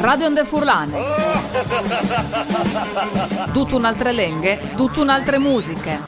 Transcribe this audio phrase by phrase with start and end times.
[0.00, 0.96] Radio Onde Furlane.
[3.52, 6.04] Tutto un'altre lenghe, tutto un'altre musiche.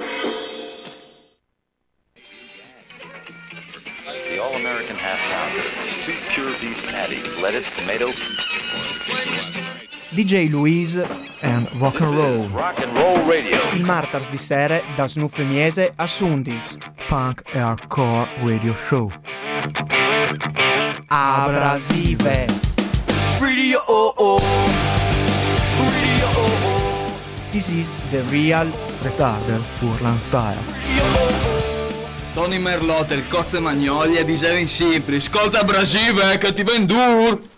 [4.28, 5.52] The all-American half pound,
[6.04, 8.10] two pure beef patties, lettuce, tomato,
[10.10, 11.04] DJ Louise
[11.42, 12.48] and Rock and Roll.
[12.52, 13.58] rock and roll radio.
[13.74, 16.76] Il Martars di Sere da Snuffemiese a Sundis.
[17.08, 19.10] Punk e Hardcore Radio Show.
[21.08, 22.69] Abrasive.
[23.40, 24.38] Radio oh oh.
[25.78, 27.12] Radio oh oh.
[27.52, 28.70] This is the real
[29.02, 30.60] retarder Furlan style.
[32.34, 35.16] Tony Merlot, il Cozze Magnolia di Seven Simpli.
[35.16, 37.49] Ascolta Brasive che ti vendur!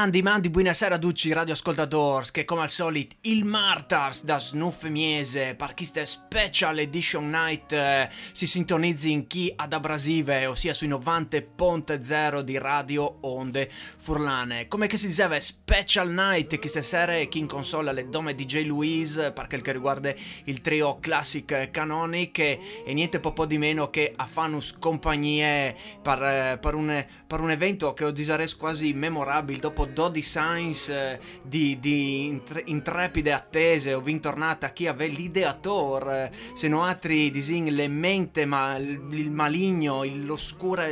[0.00, 5.74] Mandi, mandi, buonasera a tutti radioascoltadores che come al solito il Martars da Snuffemiese per
[5.74, 12.56] questa special edition night eh, si sintonizzi in chi ad Abrasive, ossia sui 90.0 di
[12.56, 14.68] Radio Onde Furlane.
[14.68, 19.32] Come che si diceva, special night questa sera chi in console alle dome DJ Louise
[19.32, 24.14] per quel che riguarda il trio Classic Canonic e, e niente po' di meno che
[24.16, 29.58] a Fanus compagnie per, eh, per un, per un evento che ho disares quasi memorabile
[29.58, 36.68] dopo 12 signs eh, di, di intre- intrepide attese ho vintornata chi aveva l'ideatore se
[36.68, 40.30] no altri disin le mente ma il, maligno il-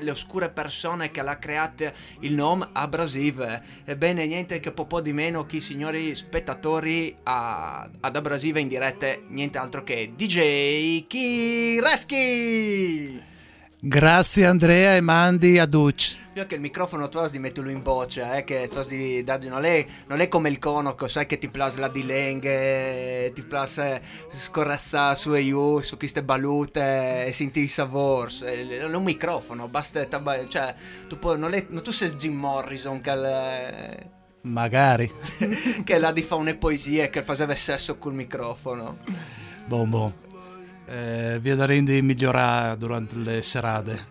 [0.01, 1.67] le oscure persone che l'ha creato
[2.21, 3.63] il nome abrasive.
[3.85, 9.59] Ebbene niente che po' di meno chi signori spettatori a- ad abrasive in dirette niente
[9.59, 13.23] altro che DJ Kireski
[13.81, 16.17] Grazie Andrea e mandi a Duc.
[16.35, 19.65] io che il microfono tu di metterlo in voce, eh, che tu di dargli, non
[19.65, 24.03] è, non è come il conoco, sai che ti piace la di lenghe, ti piace
[24.33, 29.05] scorrazzare su e giù, su queste balute e senti i savors, Eh, non è un
[29.05, 30.05] microfono, basta,
[30.49, 30.75] cioè,
[31.09, 34.11] tu, puoi, non, è, non tu sei Jim Morrison che, il-
[34.43, 35.09] Magari.
[35.85, 38.97] che là di fa una poesia e che faceva sesso col microfono.
[39.67, 40.13] Bon bon.
[40.91, 44.07] Eh, vedremo di migliorare durante le serate.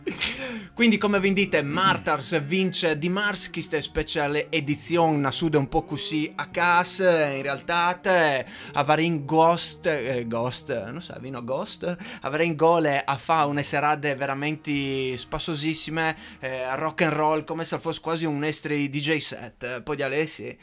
[0.76, 6.32] Quindi come vi dite, Martars vince di Mars questa speciale edizione nasude un po' così
[6.36, 12.56] a casa, in realtà te, avrei Ghost, eh, Ghost, non so, vino Ghost, avrei in
[12.56, 18.26] gole a fare una serate veramente spassosissime, eh, rock and roll, come se fosse quasi
[18.26, 20.58] un estri DJ set, poi di Alessi.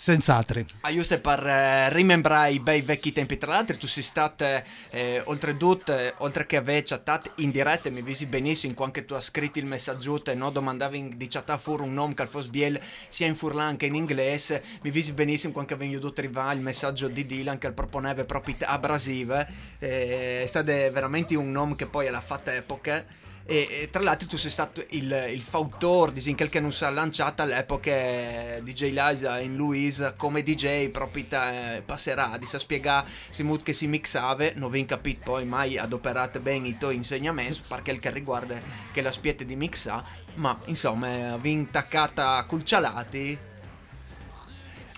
[0.00, 0.64] Senz'altro.
[0.82, 3.36] Ah, giusto per eh, rimembrare i bei vecchi tempi.
[3.36, 4.44] Tra l'altro, tu sei stato,
[4.90, 9.22] eh, oltretutto, eh, oltre che aver chattato in diretta, mi visi benissimo quando tu hai
[9.22, 12.80] scritto il messaggio e no, domandavi di chattare fuori un nome che al fosse biel
[13.08, 14.62] sia in furlan che in inglese.
[14.82, 19.48] Mi visi benissimo quando avevi dovuto arrivare il messaggio di Dylan che proponeva proprio abrasive.
[19.80, 23.04] Eh, è stato veramente un nome che poi alla fatta epoca.
[23.50, 26.84] E, e tra l'altro tu sei stato il, il fautore di quel che non si
[26.84, 32.58] è lanciata all'epoca eh, DJ Liza in Louise come DJ proprio eh, passerà di sa
[32.58, 36.96] spiegare si mut che si mixava non vi capito poi mai adoperate bene i tuoi
[36.96, 38.60] insegnamenti per quel che riguarda
[38.92, 40.04] che la spiete di mixa
[40.34, 43.46] ma insomma vi intaccata col cialati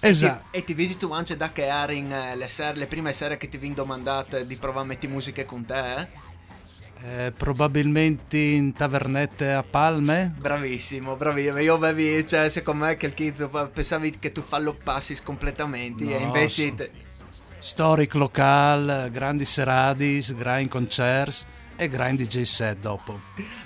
[0.02, 0.46] Esatto.
[0.50, 3.74] e ti visito anche da che erano eh, le, le prime sere che ti vi
[3.74, 6.08] domandate di provare a mettere musiche con te eh?
[7.02, 10.34] Eh, probabilmente in tavernette a Palme.
[10.36, 11.58] Bravissimo, bravissimo.
[11.58, 16.10] Io avevi, cioè, secondo me che il kid pensavi che tu fallo passi completamente No,
[16.10, 16.74] e invece sì.
[16.74, 16.90] te-
[17.58, 21.46] Storic local, grandi seradis, grandi concerts.
[21.80, 23.18] E grind DJ set dopo.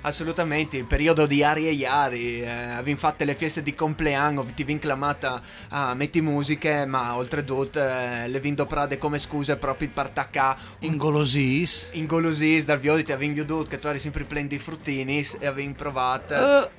[0.03, 4.63] Assolutamente, il periodo di Ari e Iari, eh, avevamo fatto le feste di compleanno, ti
[4.63, 10.07] vin clamata a metti musiche, ma oltretutto eh, le vin doprade come scuse proprio per
[10.07, 11.91] attaccare Ingolosis.
[11.95, 15.73] ingolosis dal viodo ti avevi veduto che tu eri sempre pieno di fruttini e avevi
[15.73, 16.35] provato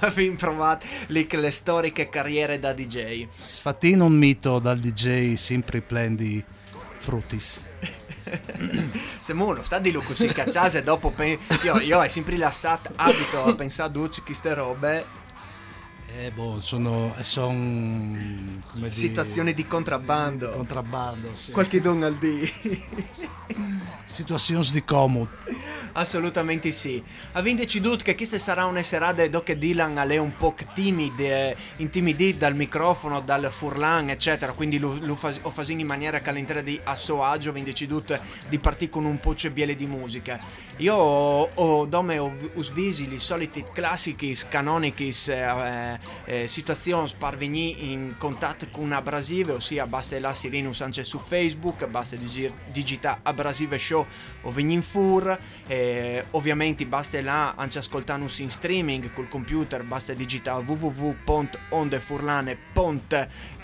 [0.00, 6.16] avevi provato che le storiche carriere da DJ Sfatino un mito dal DJ sempre plen
[6.16, 6.42] di
[6.98, 7.67] frutis.
[9.20, 13.44] se uno sta di lui così cacciase dopo pen- io, io è sempre rilassato abito
[13.44, 15.06] a pensare a duci queste robe
[16.16, 21.52] Eh, boh, sono, son, situazioni di contrabbando contrabbando, sì.
[21.52, 22.50] qualche don al di
[24.04, 25.28] situazioni di comodo.
[25.92, 27.02] Assolutamente sì.
[27.32, 32.54] Avete deciduto che questa sarà una serata dove Dylan è un po' timide, intimidito dal
[32.54, 34.52] microfono, dal furlan, eccetera.
[34.52, 37.66] Quindi lo, lo fas- ho fatto in maniera che all'interno di a suo agio avete
[37.66, 38.18] deciduto
[38.48, 40.38] di partire con un po' biele di musica.
[40.78, 47.80] Io ho, ho dome ho usvisi i soliti classici, canonici eh, eh, situazioni per venire
[47.80, 53.78] in contatto con Abrasive, ossia basta la Sirinus anche su Facebook, basta digi- digita Abrasive
[53.78, 54.06] Show
[54.42, 55.38] o in fur.
[55.66, 55.77] Eh,
[56.32, 60.64] ovviamente basta là anche ascoltarnos in streaming col computer, basta digitare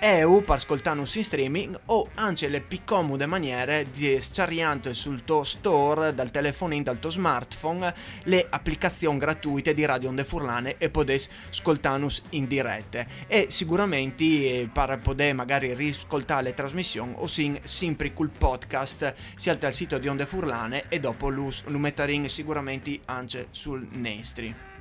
[0.04, 5.44] www.ondefurlane.eu per ascoltarnos in streaming o anche le più comode maniere di scariante sul tuo
[5.44, 11.30] store, dal telefonino, dal tuo smartphone, le applicazioni gratuite di Radio Onde Furlane e potete
[11.48, 13.06] ascoltarnos in diretta.
[13.26, 19.56] E sicuramente eh, per poter magari riscoltare le trasmissioni o sin, sempre col podcast sia
[19.58, 24.73] al sito di Onde Furlane e dopo lo metteremo sicuramente anche sul Nestri.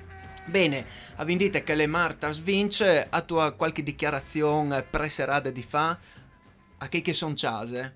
[0.45, 0.85] Bene,
[1.15, 5.97] avendite che le Martars vince, a tua qualche dichiarazione preserata di fa?
[6.77, 7.95] A che che son ciase?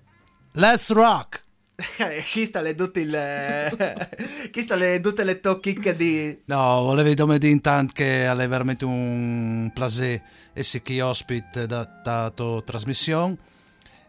[0.52, 1.44] Let's rock!
[1.98, 3.12] Eh, Chi sta le tutte il...
[4.50, 6.36] Chi sta le tutte le tocchiche di...
[6.46, 10.22] No, volevo dire intanto che è veramente un piacere
[10.54, 13.36] essere qui ospite da dato trasmissione.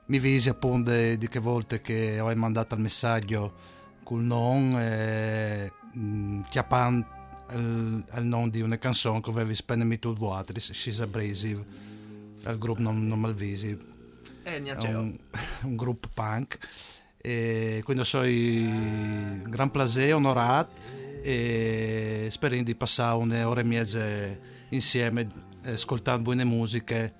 [0.05, 3.53] Mi visi appunto di, che volte che ho mandato il messaggio
[4.03, 7.18] col nome e mm, chiappando
[7.51, 11.63] il, il nome di una canzone che avevi spennemi tu vuotri, She's Abrasive,
[12.45, 13.77] il gruppo non, non malvisi,
[14.43, 14.61] Eh,
[14.95, 15.17] un,
[15.63, 16.57] un gruppo punk
[17.21, 20.71] e quindi sono un gran piacere, onorato
[21.21, 24.05] e spero di passare un'ora e mezza
[24.69, 25.27] insieme
[25.63, 27.13] eh, ascoltando buone musiche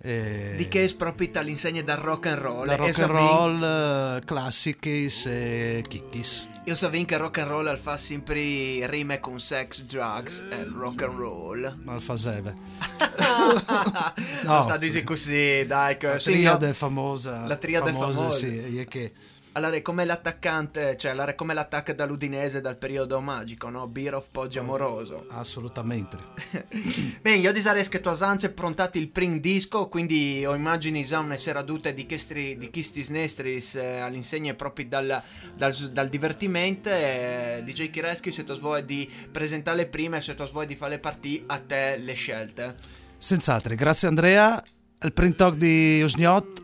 [0.00, 2.66] e Di che è proprio all'insegna del rock and roll.
[2.66, 6.48] da E rock and roll, eh, classicis e kickis.
[6.66, 11.02] Io sapevo che rock and roll al fa sempre rime con sex, drugs e rock
[11.02, 11.76] and roll.
[11.84, 12.54] Ma il faseve.
[14.44, 15.98] no, sta a dire così, dai.
[16.00, 16.72] La triade no.
[16.72, 17.46] famosa.
[17.46, 18.30] La triade famosa.
[18.30, 19.12] Sì, è che
[19.56, 23.86] Allora, è come l'attaccante, cioè, allora è come l'attacco dall'Udinese dal periodo magico, no?
[23.86, 25.26] Beer of Poggio Amoroso.
[25.28, 26.16] assolutamente.
[27.22, 31.36] Bene, io disarei che tu hai prontato il primo disco, quindi ho immagini già una
[31.36, 35.22] seraduta di questi di questi snestris eh, all'insegna proprio dal,
[35.54, 36.88] dal, dal divertimento.
[36.88, 40.94] Eh, DJ Kireschi, se tu vuoi di presentare le prime, se tu vuoi di fare
[40.94, 42.74] le partite, a te le scelte.
[43.16, 44.60] Senz'altro, grazie Andrea.
[45.00, 46.63] Il print talk di Usniot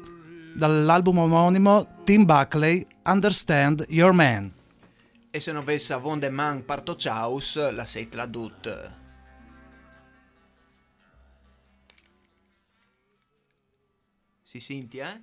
[0.54, 4.52] dall'album omonimo Tim Buckley, Understand Your Man.
[5.30, 8.94] E se non avesse Von de Man Parto Chaus, la sei la dut.
[14.42, 15.22] Si senti, eh?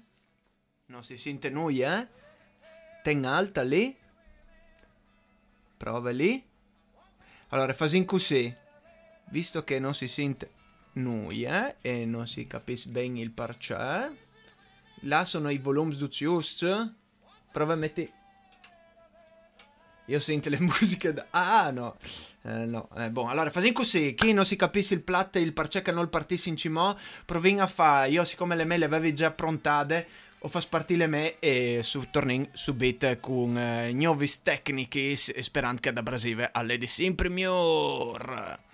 [0.85, 2.07] Non si sente noi, eh?
[3.03, 3.93] Ten alta lì.
[5.75, 6.41] Prova lì.
[7.49, 8.55] Allora, fasin così.
[9.25, 10.51] Visto che non si sente
[10.93, 11.75] noi, eh?
[11.81, 14.26] E non si capisce bene il perché.
[15.01, 16.93] Là sono i volumi du giusto.
[17.51, 18.11] Prova a mettere...
[20.05, 21.27] Io sento le musiche da...
[21.29, 21.97] Ah, no.
[22.43, 22.89] Eh, no.
[22.95, 24.13] Eh, boh, allora, fasin così.
[24.15, 27.61] Chi non si capisce il plat e il perché che non partisse in cimò, provin
[27.61, 28.05] a fa.
[28.05, 30.07] Io, siccome le me le avevi già prontate,
[30.39, 35.91] ho fa spartire me e su tornin subito con eh, nuovi tecnici e sperando che
[35.91, 38.65] da Brasile alle di sempre miglior.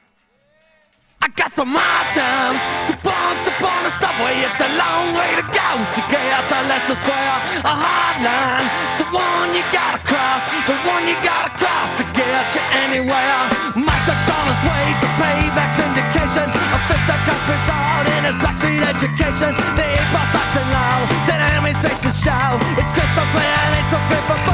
[1.23, 2.59] I got some hard times
[2.91, 4.43] to punks upon the subway.
[4.43, 7.63] It's a long way to go to get out to Leicester Square.
[7.63, 12.51] A hard line, so one you gotta cross, the one you gotta cross to get
[12.51, 13.39] you anywhere.
[13.71, 16.51] My duck's on his way to payback syndication.
[16.51, 19.55] A fist that cost me out in his backstreet education.
[19.79, 22.59] The ball action low, enemies face the show.
[22.75, 24.52] It's crystal clear and it's so great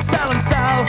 [0.00, 0.79] exile himself.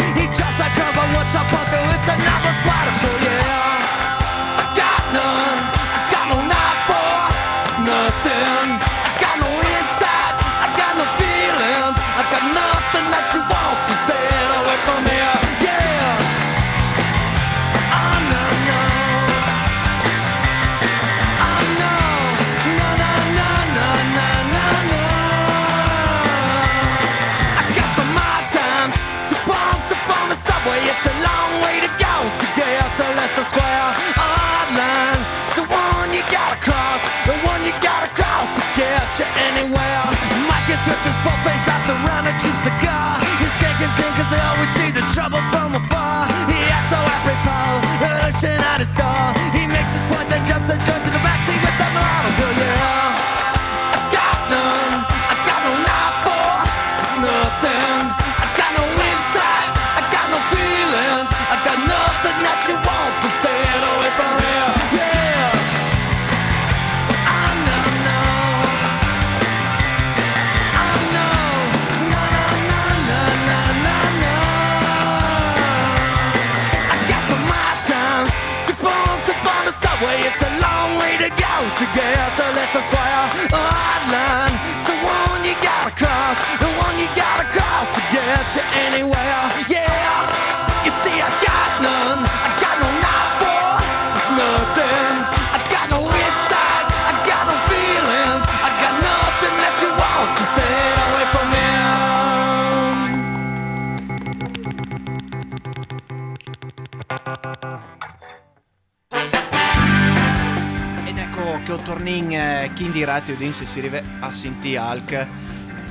[113.01, 115.27] Diretta udin se si arriva a sentire Alc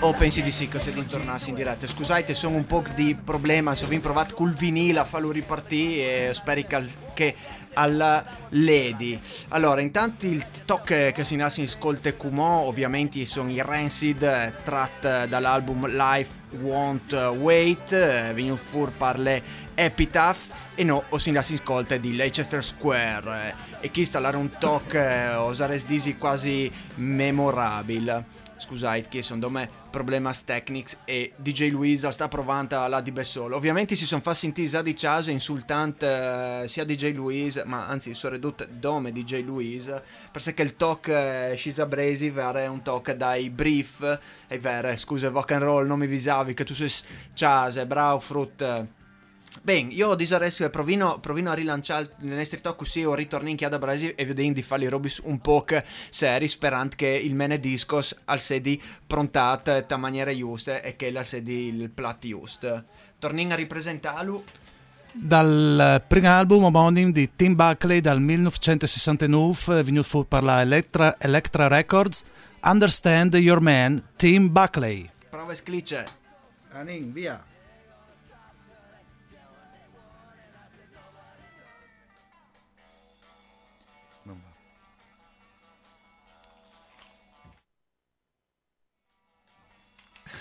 [0.03, 1.89] o pensi di sì se non tornassi in diretta?
[1.89, 6.35] Scusate sono un po' di problema se vi provato col vinile a farlo ripartire e
[6.35, 6.65] speri
[7.13, 7.35] che
[7.75, 9.19] alla Lady.
[9.49, 14.53] Allora intanto il talk che si nasce in scolte Kumon ovviamente sono i Rancid eh,
[14.65, 19.43] tratt dall'album Life Won't Wait eh, venuto fuori per le
[19.75, 23.55] Epitaph e no o si nasce in scolte di Leicester Square.
[23.81, 29.69] Eh, e chi sta un talk eh, osares disi quasi memorabile scusate che sono me
[29.91, 33.57] problemas technics e DJ Luisa sta provando la di Bessolo.
[33.57, 38.35] Ovviamente si sono fatti sentire di casa insultante eh, sia DJ Luisa ma anzi sono
[38.35, 44.19] ridotto dome DJ Luisa perché il talk eh, Scisa Bresi è un talk dai brief
[44.47, 46.91] è vero scusa rock and roll non mi visavi che tu sei
[47.35, 48.99] chase bravo frut
[49.63, 53.79] Ben, io adesso provino, provino a rilanciare il nostro talk così o ritorno in chiada
[53.79, 55.65] Brasi e vedo di fare i robis un po'
[56.09, 61.23] seri sperando che il mene discos al sedi prontate in maniera giusta e che la
[61.23, 62.85] sedi il plat giusto.
[63.19, 64.45] Tornin a ripresentarlo
[65.13, 71.67] Dal primo album omonimo di Tim Buckley dal 1969, venuto fuori per la Electra, Electra
[71.67, 72.25] Records,
[72.63, 75.11] Understand Your Man, Tim Buckley.
[75.29, 76.07] prova sclicce.
[76.73, 77.50] Anin, via.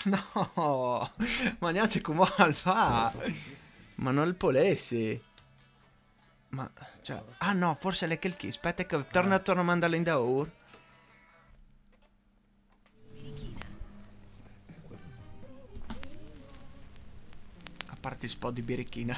[0.04, 1.12] No,
[1.58, 3.12] ma neanche come al fa.
[3.96, 5.20] Ma non il polessi.
[6.50, 6.68] Ma,
[7.02, 8.48] cioè, ah no, forse è che il chi.
[8.48, 10.50] Aspetta che torna torna a mandarla in da ur.
[17.86, 19.16] A parte il spot di birichina.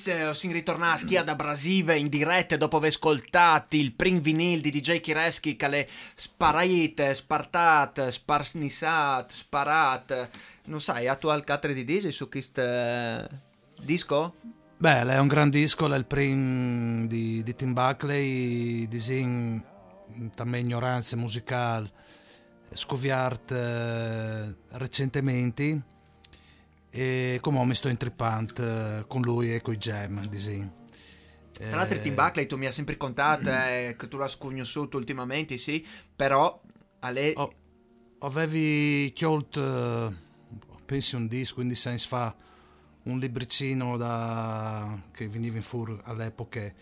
[0.00, 3.92] E chi se si ritorna a schia da Brasive in diretta dopo aver ascoltato il
[3.92, 10.30] prim vinil di DJ Kireski che le sparate, spartate, sparsnissate, sparate.
[10.64, 13.28] Non sai, attual catre di DJ su questo eh,
[13.82, 14.36] disco?
[14.78, 19.62] Beh, è un gran disco, è il primo di, di Tim Buckley, disin
[20.34, 21.90] también ignoranze musicali,
[22.72, 25.82] scoviart eh, recentemente
[26.90, 30.78] e come mi sto intrippando eh, con lui e con i jam, disin.
[31.52, 35.58] Tra l'altro Tim Buckley tu mi hai sempre contato eh, che tu l'hai sconosciuto ultimamente,
[35.58, 36.60] sì, però
[37.00, 37.34] a lei...
[37.36, 37.52] Oh,
[38.20, 40.14] avevi chiolto,
[40.86, 42.34] pensi un disco, 15 anni fa,
[43.04, 46.72] un libricino da, che veniva in fur all'epoca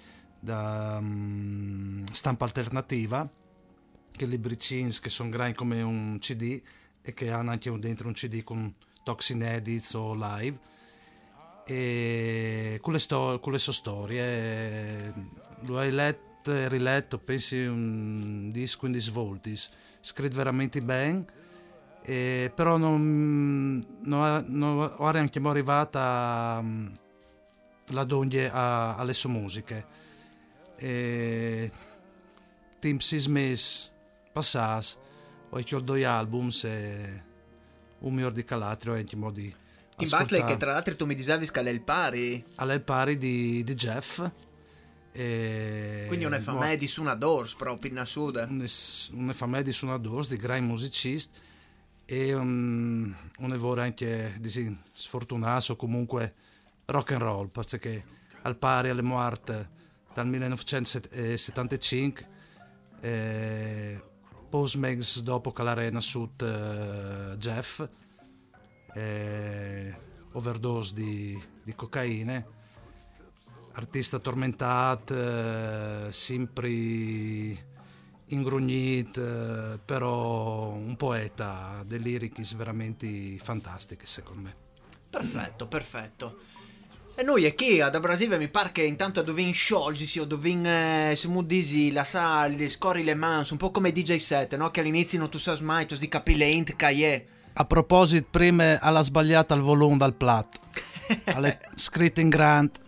[0.40, 3.28] da mm, stampa alternativa,
[4.10, 6.60] che libricini che sono grandi come un CD
[7.02, 8.74] e che hanno anche dentro un CD con
[9.08, 10.58] Toxin Edits o live
[11.64, 15.14] e con le, sto- con le sue storie.
[15.62, 21.24] Lo hai letto e riletto pensi un disco in svoltis scritto veramente bene
[22.02, 26.86] e però non, non, non ora anche arrivata mm,
[27.88, 29.86] la donne a- alle sue musiche.
[30.76, 31.70] E
[32.78, 33.90] Tim Sismes
[34.32, 34.98] passas
[35.48, 37.22] ho i due album e
[38.00, 39.52] un miglior di Calatrio e anche mo di
[39.96, 43.64] Tim Buckley che tra l'altro tu mi dicevi che è il pari, al pari di,
[43.64, 44.22] di Jeff
[45.12, 48.36] e quindi è famè di Suna Doors proprio in sud.
[49.12, 51.40] una famiglia di suonadores, di grandi musicisti
[52.04, 56.34] e um, un lavoro anche di sfortunato comunque
[56.86, 58.04] rock and roll perché
[58.42, 59.68] al pari alle morte
[60.14, 62.36] dal 1975
[63.00, 64.00] eh,
[64.48, 67.86] post dopo che l'Arena Sud eh, Jeff
[68.94, 69.94] eh,
[70.32, 72.56] overdose di, di cocaine
[73.78, 76.68] artista tormentato, eh, sempre
[78.26, 79.20] ingrugnito,
[79.74, 84.56] eh, però un poeta, delle lyrics veramente fantastiche secondo me.
[85.08, 86.38] Perfetto, perfetto.
[87.20, 91.18] E noi è che da Brasile mi pare che intanto dovin sciolgersi o dovin, eh,
[91.46, 94.70] disi, la sa, le scori le mans, un po' come DJ set, no?
[94.70, 97.26] Che all'inizio non tu sai mai, tu di capire int caie.
[97.54, 100.60] A proposito, prima alla sbagliata il volume dal plat,
[101.34, 102.78] alle scritte in grande,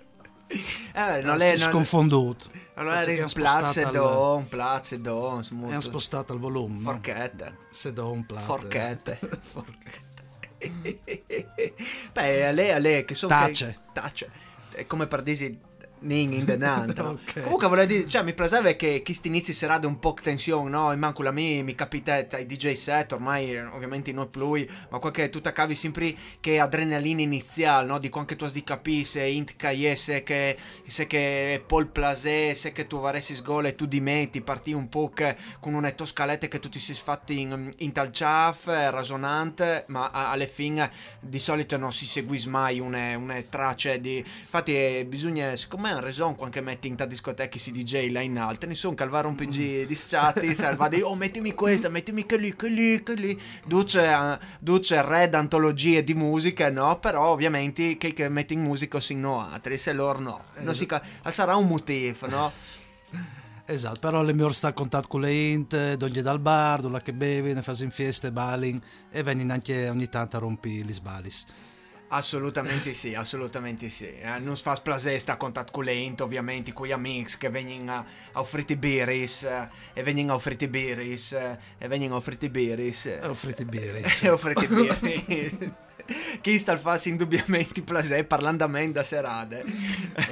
[0.47, 1.53] Eh, non si è...
[1.55, 2.51] è non- sconfonduto.
[2.75, 5.79] Allora era spostato placedo, al- un placedo, Hanno smooth.
[5.79, 6.79] spostato il volume.
[6.79, 7.57] Forchette.
[7.71, 8.43] Se do un plat.
[8.43, 9.19] Forchette.
[9.43, 10.09] Forchette.
[12.13, 13.33] Beh, a lei, a lei, che sono...
[13.35, 13.67] Tace.
[13.67, 14.31] Che, tace.
[14.73, 15.59] È come per dire
[16.01, 17.01] ning in denante.
[17.03, 17.11] no?
[17.11, 17.43] Ok.
[17.43, 20.93] Comunque volevo dire, cioè mi piaceva che questi inizi serate un po' tensione, no?
[20.93, 24.99] In manco la mia mi capita ai DJ set, ormai eh, ovviamente non più, ma
[24.99, 27.99] qualche tutta cavi sempre che adrenalina iniziale, no?
[27.99, 32.73] Di quando tu di capire se int caie, se che, se che Paul Plasé, se
[32.73, 35.91] che tu varessi sgole e tu di me ti parti un po' che con una
[35.91, 40.91] toscalette che tu ti sei fatti in, in tal ciaf, eh, rasonante, ma alle fine
[41.21, 44.19] di solito non si seguis mai une, une tracce di...
[44.19, 48.11] Infatti eh, bisogna, secondo me è un raison quando metti in ta discoteca si DJ
[48.11, 51.89] là in alto, ne sono calvare un PG di schatti, salva di oh mettimi questa,
[51.89, 56.99] mettimi che lì, che lì, che lì, duce, eh, duce red antologie di musica, no?
[56.99, 60.87] Però ovviamente che, che metti in musica si no altri, se loro no, non si
[60.87, 62.53] ca- sarà un motivo, no?
[63.71, 67.13] Esatto, però le mie sta a contatto con le int, dogli dal bar, dove che
[67.13, 71.45] bevi, ne fai in fieste, balling e vengono anche ogni tanto a rompi gli sbalis.
[72.13, 74.13] Assolutamente sì, assolutamente sì.
[74.19, 77.93] Eh, non si fa splasè sta contatto con l'ente, ovviamente, con gli amici che vengono
[77.93, 82.49] a, a offrire biris, eh, e vengono a offrire biris, eh, e vengono a offrire
[82.49, 83.07] biris.
[83.07, 84.03] E offrite birre.
[84.23, 85.73] E offrite biris.
[86.41, 89.65] Chi sta al farsi indubbiamente plasè parlando a me da serate.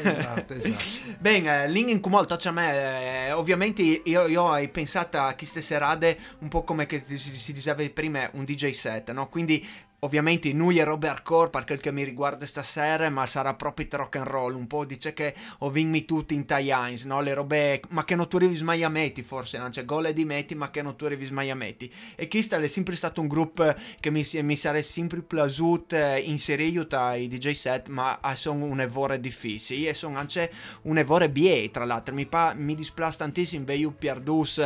[0.03, 0.85] Esatto, esatto.
[1.19, 6.19] Bene, lì in molto a me, eh, ovviamente io, io ho pensato a queste serate
[6.41, 9.29] un po' come che si, si diceva prima un DJ set, no?
[9.29, 9.67] Quindi
[10.03, 14.17] Ovviamente noi è robe hardcore per quel che mi riguarda stasera, ma sarà proprio rock
[14.17, 14.55] and roll.
[14.55, 17.21] Un po' dice che ho vinto tutti in Taians, no?
[17.21, 20.71] Le robe, ma che non tu arrivi smaiameti forse, non c'è gole di metti, ma
[20.71, 21.93] che non tu arrivi smaiameti.
[22.15, 26.87] E Kistal è sempre stato un gruppo che mi, mi sarebbe sempre piaciuto eh, inserire
[27.17, 29.89] i DJ set, ma ah, sono un evore difficile.
[29.89, 32.15] E sono anche un evore BA, tra l'altro.
[32.15, 34.63] Mi, pa, mi dispiace tantissimo, ve io pierdus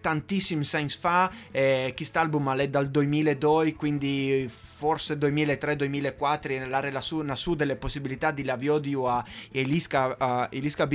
[0.00, 7.76] tantissimi anni fa, eh, quest'album è dal 2002, quindi forse 2003-2004 nella relazione su delle
[7.76, 10.86] possibilità di Laviodio a Eliska, a Eliska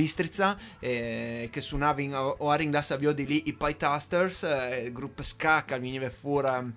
[0.80, 2.90] eh, che suonavano o a ringlas
[3.24, 6.72] lì i Pie Tasters, eh, gruppo ska che veniva fuori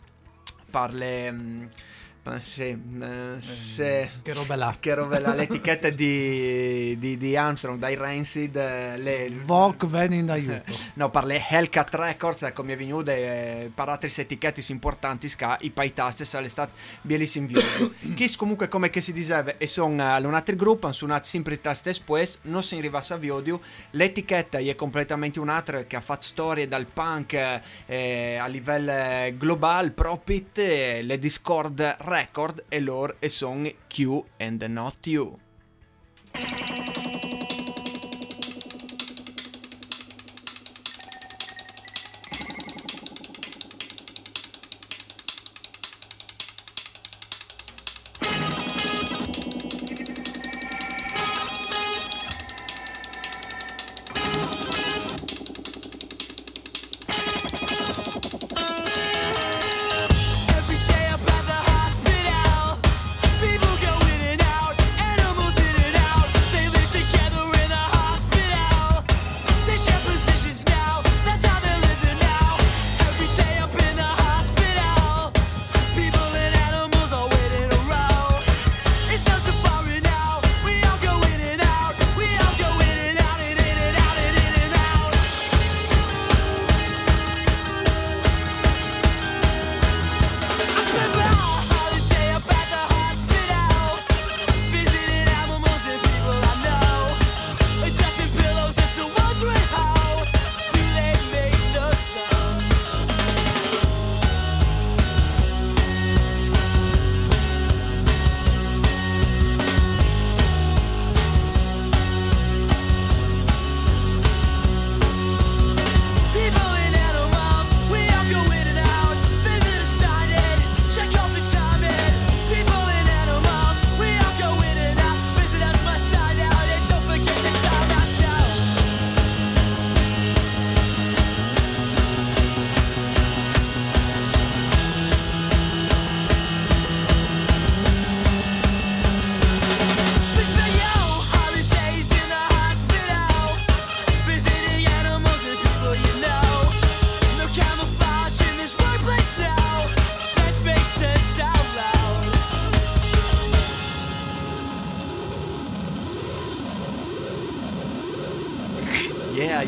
[0.69, 1.69] per le...
[2.23, 4.09] eh, sì, eh, sì.
[4.21, 4.75] Che roba là.
[4.79, 10.29] Che roba là, l'etichetta di, di, di Armstrong, dai Rancid, eh, le, Vogue viene in
[10.29, 10.63] aiuto.
[10.99, 15.57] No, per le Hellcat Records, ecco, mi è venuto eh, per altre etichette importanti, ska,
[15.61, 17.61] i paitaste, sarebbe stato bellissimo video.
[18.15, 21.53] Chi comunque, come che si diceva, e sono uh, un altro gruppo, hanno suonato sempre
[21.53, 26.23] i taste espues, non si arriva a video, l'etichetta è completamente un'altra che ha fatto
[26.23, 33.17] storie dal punk eh, a livello eh, globale, Propit, eh, le Discord Record e loro
[33.19, 35.37] e sono Q and Not You.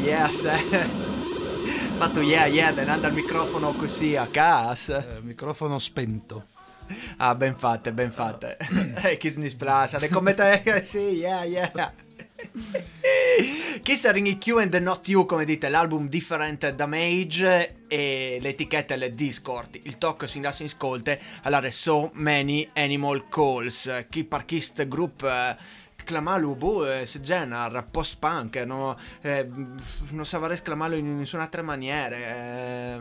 [0.31, 0.57] Se.
[1.97, 4.97] Fatto yeah, yeah, tenendo il microfono così a casa.
[4.97, 6.45] Eh, microfono spento.
[7.17, 8.57] Ah, ben fatte, ben fatte.
[9.03, 11.93] Eh, chi ne splaza, come te, eh, sì, yeah, yeah.
[13.83, 19.79] Kiss Ring Q and Not You, come dite, l'album Different Damage e l'etichetta è Discord.
[19.83, 24.05] Il tocco si in scolte allora So Many Animal Calls.
[24.09, 25.55] Chi parchist group eh,
[26.03, 29.47] clamarlo boh, eh, se genere post-punk, no, eh,
[30.09, 32.15] non saprei esclamarlo in nessun'altra maniera.
[32.15, 32.99] Eh,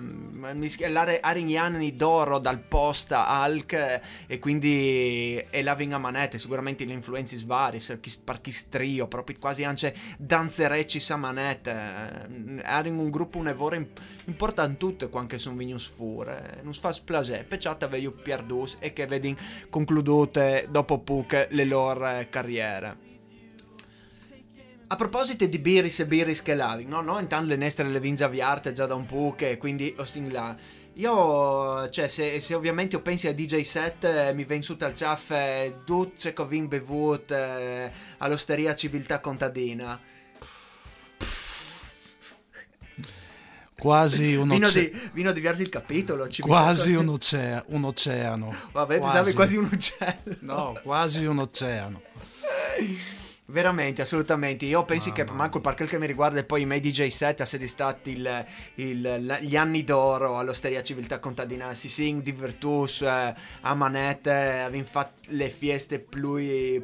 [0.55, 6.93] mischiare Arignan d'oro dal post Hulk eh, e quindi e Laving a manette, sicuramente le
[6.93, 7.81] influenze vari,
[8.25, 11.71] parchistrio, proprio quasi anche danzerecci a manette.
[11.71, 16.31] Eh, Aring un gruppo un evore imp- importante quando sono venuti fuori.
[16.31, 19.37] Eh, non si fa splagare, pecciata avevo pierdus e che vedi
[19.69, 22.90] concludute dopo poco le loro eh, carriere.
[24.93, 27.01] A proposito di Biris e Biris che lavi, no?
[27.01, 30.57] No, intanto le nestre le vinge avviate già da un po' e quindi ostin là.
[30.95, 34.93] Io, cioè, se, se ovviamente io pensi a DJ set, eh, mi viene su al
[34.93, 39.97] ciaff eh, duce che vin bevut eh, all'osteria civiltà contadina.
[43.79, 46.29] Quasi un, Vino oce- di, vino di versi il capitolo.
[46.41, 48.53] quasi un, ocea- un oceano.
[48.73, 50.37] Vabbè, pensavi quasi un uccello.
[50.41, 52.03] No, quasi un oceano.
[53.51, 54.65] Veramente, assolutamente.
[54.67, 57.09] Io penso Mamma che manco per quel che mi riguarda e poi i miei DJ
[57.09, 58.45] set siete stati il-
[58.77, 61.75] il- gli anni d'oro all'Osteria Civiltà Contadina.
[61.75, 66.35] Si sing divertus eh, a manette, avevamo fatto le fieste più,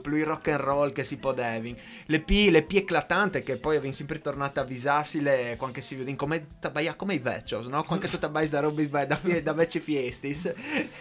[0.00, 1.76] più rock and roll che si potevi.
[2.06, 5.94] Le più le più eclatante che poi avevamo sempre tornato a visarsi le quando si
[5.94, 7.84] vedono come tabaia come i vecchios, no?
[7.84, 9.06] Quando tu tabai da robe da,
[9.42, 10.52] da vecchi fiestis.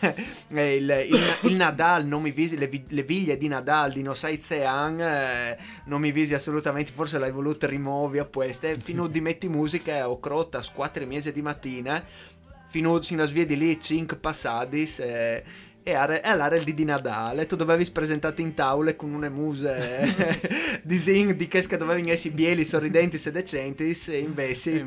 [0.50, 5.00] Il, il- il Nadal non mi visi le, le viglie di Nadal di Nosai Zean
[5.02, 5.55] eh,
[5.86, 10.20] non mi visi assolutamente forse l'hai voluto rimuovi a queste fino di metti musica o
[10.20, 12.04] crotta a 4 mesi di mattina
[12.68, 15.44] fino, a svia di lì 5 passati e
[15.88, 20.42] e are- all'area di Nadal tu dovevi presentare in tavole con une muse
[20.82, 24.84] di zing di che che dovevi essere bieli sorridenti e decenti e invece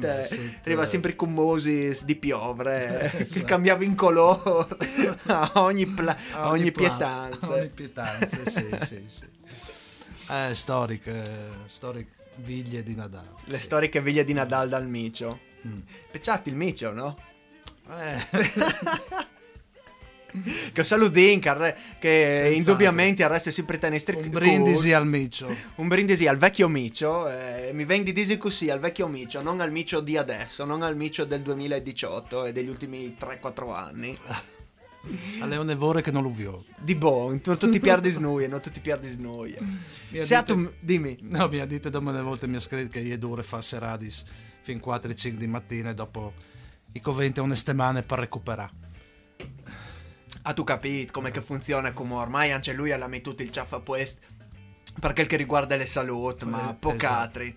[0.65, 0.87] arriva eh.
[0.87, 3.45] sempre con mosi di piovre che Esatto.
[3.47, 4.67] cambiava in colore
[5.27, 9.38] a ogni, pla- a ogni, pla- pietanza a ogni pietanza, sì, sì, sì.
[10.31, 11.25] Eh, storiche,
[11.67, 13.27] storiche viglie di Nadal.
[13.45, 13.63] le sì.
[13.63, 15.81] storiche viglie di Nadal dal micio Mm.
[16.13, 17.19] pecciati il micio no?
[17.91, 18.25] Eh,
[20.73, 21.49] che saludin che,
[21.99, 22.53] Senz'altro.
[22.53, 25.53] indubbiamente arresta sempre tenestri un brindisi al micio.
[25.77, 29.73] un brindisi al vecchio micio eh, mi vendi disi così al vecchio micio non al
[29.73, 34.17] micio di adesso non al micio del 2018 e degli ultimi 3-4 anni
[35.41, 36.65] A Leone Vore che non lo vio.
[36.79, 39.57] di buon non tutti perdi snoie non tutti perdi snoie
[40.11, 42.57] Mi ha se a detto- tu dimmi No, mi ha detto dopo delle volte mi
[42.57, 44.25] ha scritto che è dure fa seradis
[44.61, 46.33] fin 4-5 di mattina e dopo
[46.93, 48.73] i coventi una settimana per recuperare.
[50.43, 54.19] Ah, tu capito come che funziona, come ormai anche lui ha mettuto il ciaffa quest
[55.01, 57.55] per quel che riguarda le salute, ma Eh, pocatri.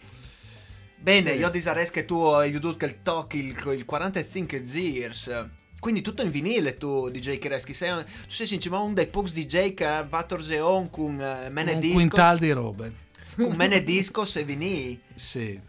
[0.97, 5.45] Bene, io disarei che tu hai veduto che tocchi il, il 45 Zears.
[5.81, 7.73] Quindi tutto in vinile tu, DJ Kireski.
[7.73, 11.51] Sei, un- tu sei sincero un dei pochi DJ che ha fatto Orseon con uh,
[11.51, 11.95] Mene un Disco.
[11.95, 12.93] quintal di robe.
[13.35, 15.01] Con Mene Discos e vinili.
[15.15, 15.59] Sì.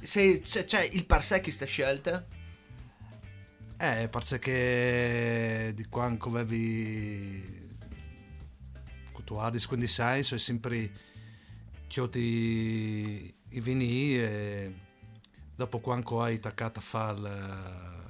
[0.00, 2.26] Se, c'è, c'è il per sé chi sta scelta?
[3.76, 7.60] Eh, parce che di quando avevi
[9.24, 10.90] tu Adis quindi sai, sono sempre
[11.86, 14.74] chioti i vini e
[15.54, 18.01] dopo quando hai attaccato a fare il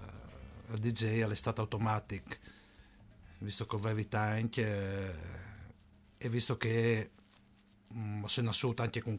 [0.79, 2.39] DJ all'estate automatic,
[3.39, 5.15] visto che avevi tank eh,
[6.19, 7.11] e visto che
[7.93, 9.19] mm, sono assoluto anche con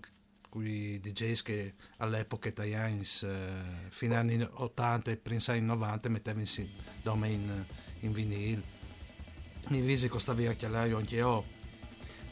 [0.50, 6.70] quei DJs che all'epoca italiani eh, fine anni 80 e primi anni 90 mettevano in,
[7.02, 7.66] dome in,
[8.02, 8.62] in vinile
[9.70, 11.44] mi visi costa via che l'aio anche io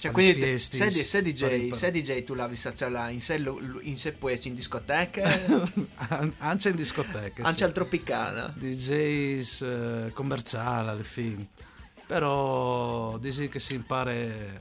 [0.02, 2.60] Cioè, quindi te- sei, sei DJ, sei DJ, tu lavi
[2.90, 3.36] là in sé,
[3.82, 5.22] in sé puoi in discoteca,
[6.10, 7.64] An- anche in discoteche anche sì.
[7.64, 8.52] al Tropicana.
[8.58, 11.48] DJs eh, commerciali alla fine
[12.08, 14.12] però dici che si impara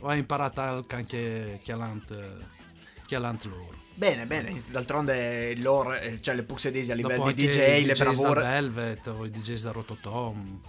[0.01, 7.33] ho imparato anche chialant loro Bene, bene, d'altronde loro, eh, cioè le puxedesi a livello
[7.33, 8.41] di DJ, le DJs da bravure.
[8.43, 10.61] Velvet o i DJs da Rototom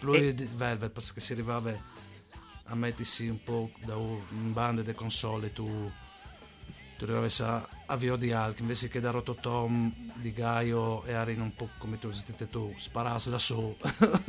[0.00, 1.94] lui E- Velvet perché si arrivava
[2.66, 5.90] a mettersi un po' da u- in bande de console tu
[6.96, 11.54] tu arrivavi a avvio di Alk invece che da Rototom di Gaio e Arin un
[11.54, 13.76] po' come tu sentite tu sparassi da su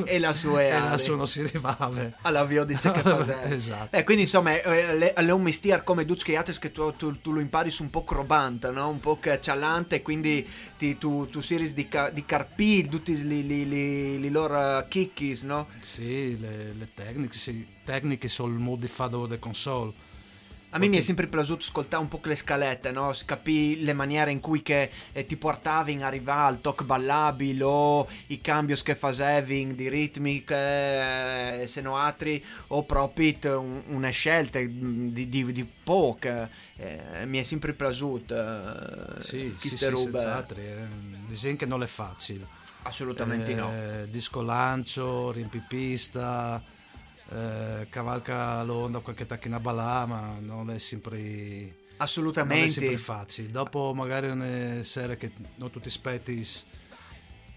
[0.05, 0.83] E la sua e Ari.
[0.89, 1.89] lassù non si arrivava
[2.21, 3.51] All'avvio che cos'è.
[3.51, 3.95] Esatto.
[3.95, 7.31] Eh, quindi insomma, eh, le- è un mestiere come Dutch Yates che tu, tu- tu
[7.31, 8.89] lo impari su un po' crobante, no?
[8.89, 14.85] Un po' cialante, quindi ti- tu, tu si di, ca- di carpire tutti i loro
[14.87, 15.67] kickis, no?
[15.79, 19.93] sì le, le tecniche sì, tecniche sul modificato delle console
[20.71, 23.13] A me mi è sempre piaciuto ascoltare un po' le scalette, no?
[23.13, 27.63] Si capì le maniere in cui che, eh, ti portavi in arrivare al talk ballabile
[27.63, 30.55] o i cambios che facevi di ritmiche,
[31.61, 36.49] eh, se no altri, o proprio un- una scelta mm, di, di, di poche.
[36.75, 38.35] Eh, mi è sempre piaciuto.
[38.35, 41.55] eh, sì, sì, sì, senz'altro, eh.
[41.55, 42.45] Che non è facile
[42.83, 43.71] Assolutamente no.
[43.71, 46.61] Eh, disco lancio, riempipista,
[47.29, 52.67] eh, cavalca l'onda qualche tacchina balà, ma non è sempre, non è Assolutamente.
[52.69, 53.49] sempre facile.
[53.49, 56.45] Dopo magari una serie che non tutti aspetti,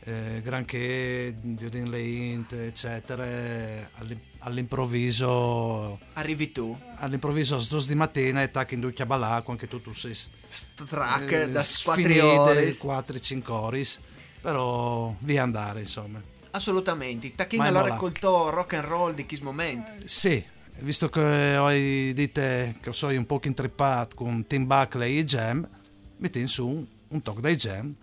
[0.04, 3.24] eh, granché, Viodin Leint, eccetera,
[3.98, 9.80] all'im- all'improvviso, Arrivi tu, all'improvviso a di mattina e tacchi in due balà, anche tu
[9.83, 12.70] tu sei st- track eh, da sfinite, 4 ore.
[12.72, 13.85] 4-5 ore,
[14.40, 16.20] però via andare insomma.
[16.53, 17.35] Assolutamente.
[17.35, 17.95] Tacchino Mai allora molla.
[17.95, 20.05] raccoltò rock and roll di Kiss Moment.
[20.05, 20.45] Sì,
[20.81, 25.69] visto che hai dite che sono un po' intrippato con Tim Buckley e Jam,
[26.17, 27.95] metti in su un, un talk dai Jam,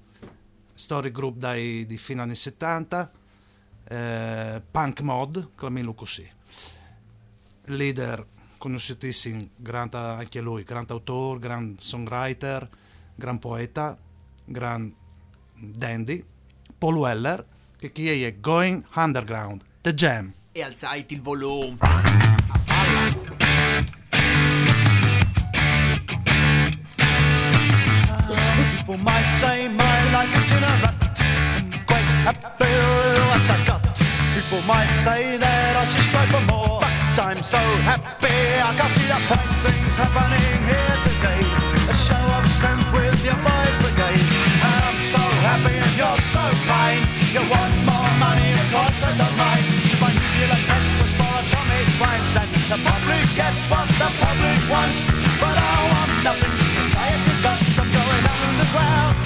[0.73, 3.11] story group dai, di fino anni 70,
[3.89, 6.29] eh, punk mod, chiamiamolo così.
[7.65, 8.25] Leader
[8.57, 12.67] conosciutissimo, gran, anche lui, gran autore, gran songwriter,
[13.15, 13.97] gran poeta,
[14.45, 14.93] gran
[15.53, 16.23] dandy,
[16.77, 17.45] Paul Weller,
[17.79, 20.33] che chi è Going Underground, The Jam.
[20.51, 21.77] E alzate il volume.
[28.77, 31.21] People might say my life is in a rut.
[31.21, 33.81] I'm quite happy with what I got.
[34.33, 36.79] People might say that I should strive for more.
[36.79, 41.45] But I'm so happy I can see the fine things happening here today.
[41.89, 44.25] A show of strength with your boys brigade.
[44.63, 47.26] I'm so happy and you're so kind.
[47.37, 49.61] You want more money, of course I don't mind.
[49.61, 52.33] To my nuclear textbooks for atomic rhymes.
[52.33, 55.05] And the public gets what the public wants.
[55.37, 57.61] But I want nothing society's got.
[57.77, 59.21] I'm going underground.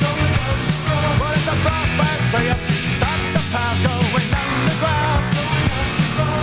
[1.23, 5.23] But if the brass bands play up, start to pound, going underground.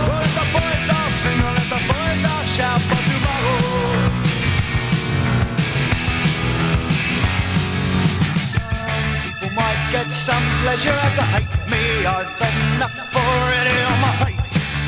[0.09, 4.09] Well, if the boys all sing, or if the boys all shout for tomorrow.
[8.41, 8.73] Some
[9.21, 11.58] people might get some pleasure out of hate
[11.99, 12.05] me.
[12.05, 14.39] I've had enough already on my plate.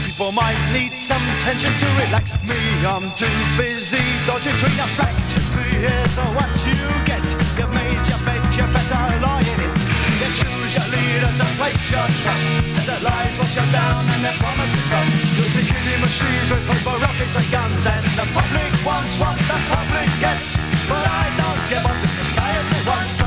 [0.05, 2.59] People might need some tension to relax me.
[2.85, 5.35] I'm too busy dodging between the facts.
[5.35, 7.23] You see, here's what you get.
[7.57, 9.77] You've made your bed, you better lie in it.
[10.21, 12.47] You choose your leaders and place your trust.
[12.79, 15.11] As their lies wash you down and their promises rust.
[15.35, 17.83] Using killing machines with paper rockets and guns.
[17.87, 20.55] And the public wants what the public gets.
[20.87, 23.20] But I don't give what the society wants.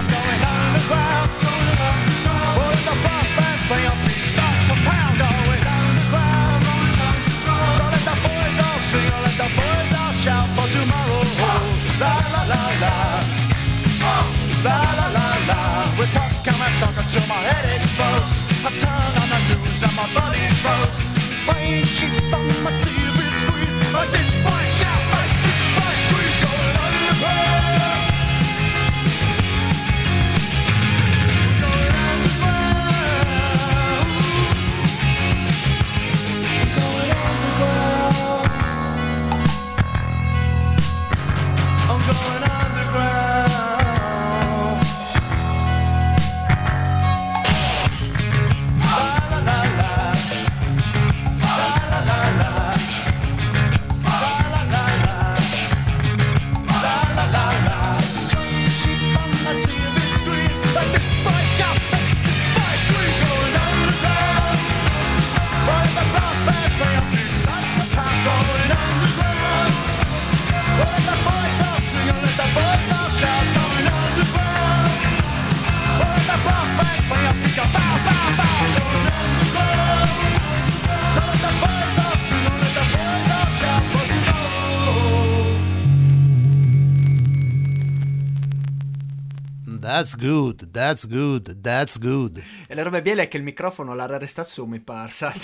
[89.95, 92.43] That's good, that's good, that's good.
[92.67, 95.33] E le robe biele è che il microfono l'ha restato su, mi parsa.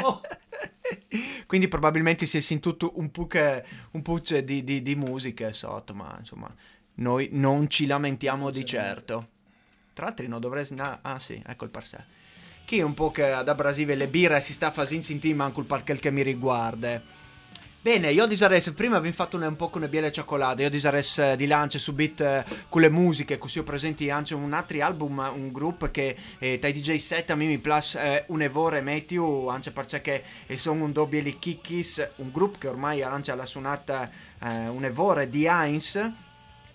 [0.00, 0.20] Oh.
[1.46, 6.14] Quindi probabilmente si è sentito un puc, un pucce di, di, di musica sotto, ma
[6.18, 6.48] insomma,
[6.94, 9.28] noi non ci lamentiamo di certo.
[9.92, 10.64] Tra l'altro non dovrei...
[10.70, 12.04] na- Ah sì, ecco il parcel.
[12.64, 15.98] Chi un po' che da Brasile le birre si sta facendo sentire manco il parquel
[15.98, 17.02] che mi riguarda.
[17.88, 21.16] Bene, io disares, prima abbiamo fatto un, un po' con le biele cioccolate, io disares
[21.20, 25.26] eh, di lance subito eh, con le musiche, così ho presenti anche un altro album,
[25.34, 29.46] un gruppo che eh, dai DJ set a me mi piace eh, un evore Matthew,
[29.46, 30.22] anche perché
[30.56, 34.10] sono un doppio Kikkis, un gruppo che ormai ha lanciato la suonata
[34.44, 36.27] eh, un evore di Heinz,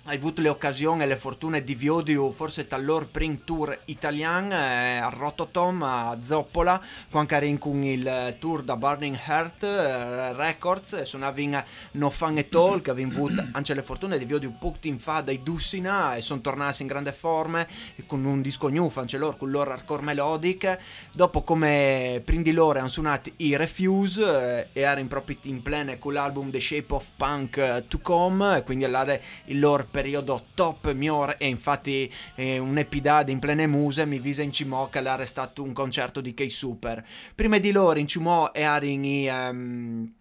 [0.05, 4.97] hai avuto le occasioni e le fortune di Viodio forse dall'or primo tour italiano eh,
[4.97, 10.91] a Rototom a Zoppola quando eri con il eh, tour da Burning Heart eh, Records
[10.93, 14.49] e suonavi in No Fun at All che avevi avuto anche le fortune di Viodio
[14.49, 17.65] un po' in fa dai Dussina e sono tornati in grande forma
[18.05, 20.79] con un disco new anche loro con loro hardcore melodic.
[21.13, 25.97] Dopo come prima di loro hanno suonato i Refuse eh, e erano proprio in plena
[25.97, 30.45] con l'album The Shape of Punk eh, to Come e quindi allora il loro periodo
[30.55, 35.23] top migliore e infatti eh, un'epidade in plene muse mi vise in Cimò che l'era
[35.27, 37.05] stato un concerto di K-Super.
[37.35, 40.13] Prima di loro in Cimò erano i ehm,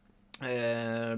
[0.43, 1.16] eh,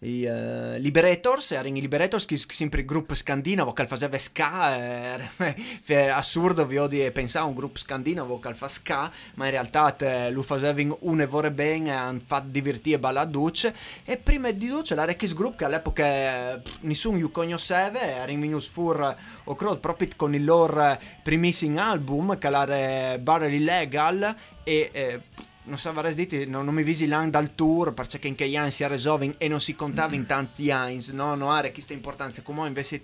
[0.00, 5.30] i eh, Liberators erano i Liberators che sempre gruppo scandinavo che faceva ska eh,
[5.84, 9.90] è assurdo vi odi pensare a un gruppo scandinavo che fa ska ma in realtà
[9.92, 13.74] te, lo faceva un evore bene hanno fatto divertire balla duce.
[14.04, 18.40] E prima di duce la Rex Group che all'epoca eh, nessuno lo conosceva era in
[18.40, 24.90] minus fur o credo proprio con il loro primissimo album che era Barrel Illegal e
[24.92, 25.20] eh,
[25.64, 28.70] non so avrei detto, non, non mi visi l'anno dal tour perché in che anni
[28.70, 31.34] si resolve e non si contava in tanti anni, no?
[31.34, 33.00] Non ha questa importanza, come invece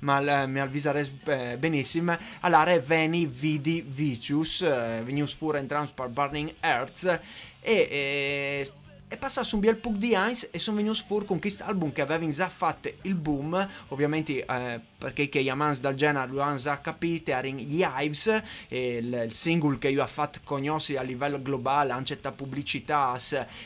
[0.00, 6.54] mal, mi avvisare eh, benissimo, allora veni vidi vicius, eh, venius fura in Transport Burning
[6.60, 7.20] Earth
[7.60, 7.88] e...
[7.90, 8.72] e
[9.08, 12.02] e passato un bel po' di anni e sono venuto fuori con questo album che
[12.02, 16.58] aveva già fatto il boom ovviamente eh, perché che gli amanti del genere lo hanno
[16.82, 21.92] capito erano gli Hives il, il single che io ho fatto conoscere a livello globale
[21.92, 23.16] anche da pubblicità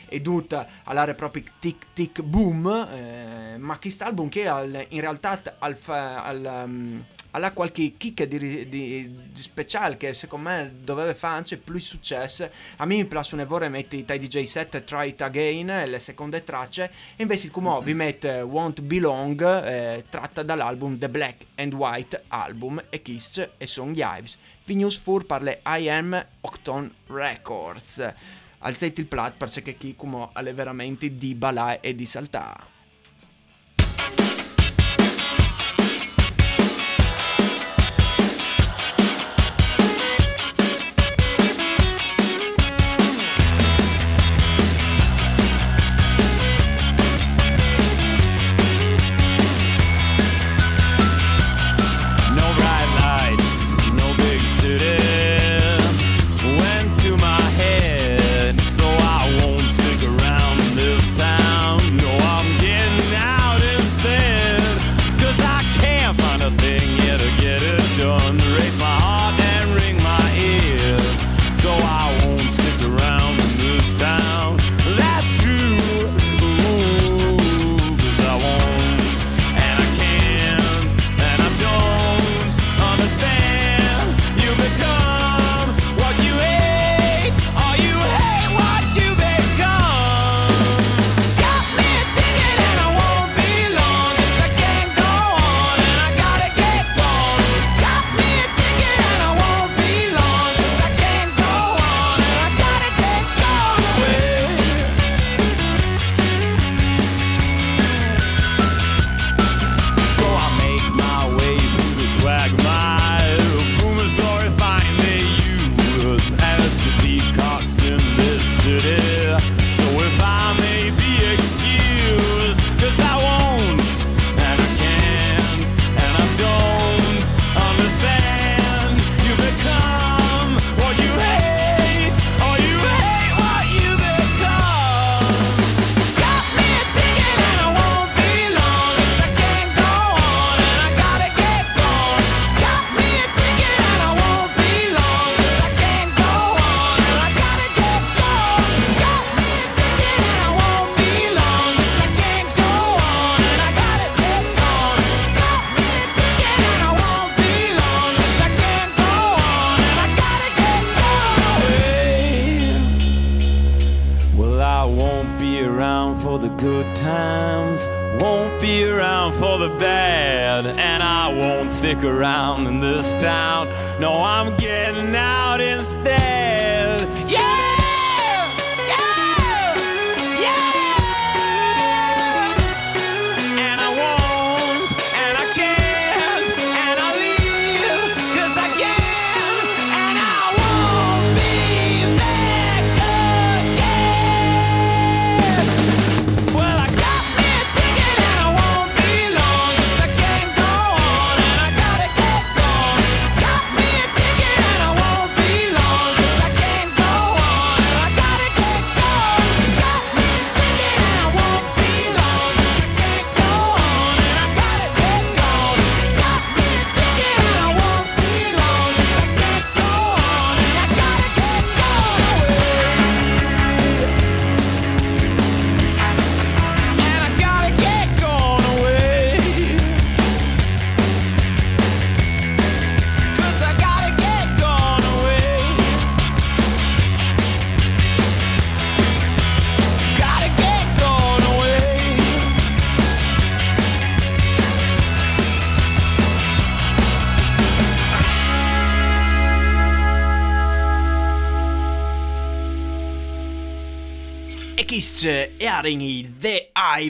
[0.07, 5.41] e tutto all'area proprio tic tic boom eh, ma questo album che al, in realtà
[5.59, 7.05] al, al um,
[7.35, 12.49] alla qualche chicca di, di, di, speciale che secondo me doveva fare anche più successo.
[12.77, 16.91] A me mi piace un metti dai DJ set Try It Again, le seconde tracce,
[17.15, 17.83] e invece come mm-hmm.
[17.83, 21.22] vi mette Won't Belong, eh, tratta dall'album The Black
[21.55, 24.37] and White Album e Kiss e Song Hives.
[24.65, 28.13] Vignews fur per le I Am Octon Records.
[28.59, 32.72] Alzate il plat perché chi come alle veramente di balà e di saltare.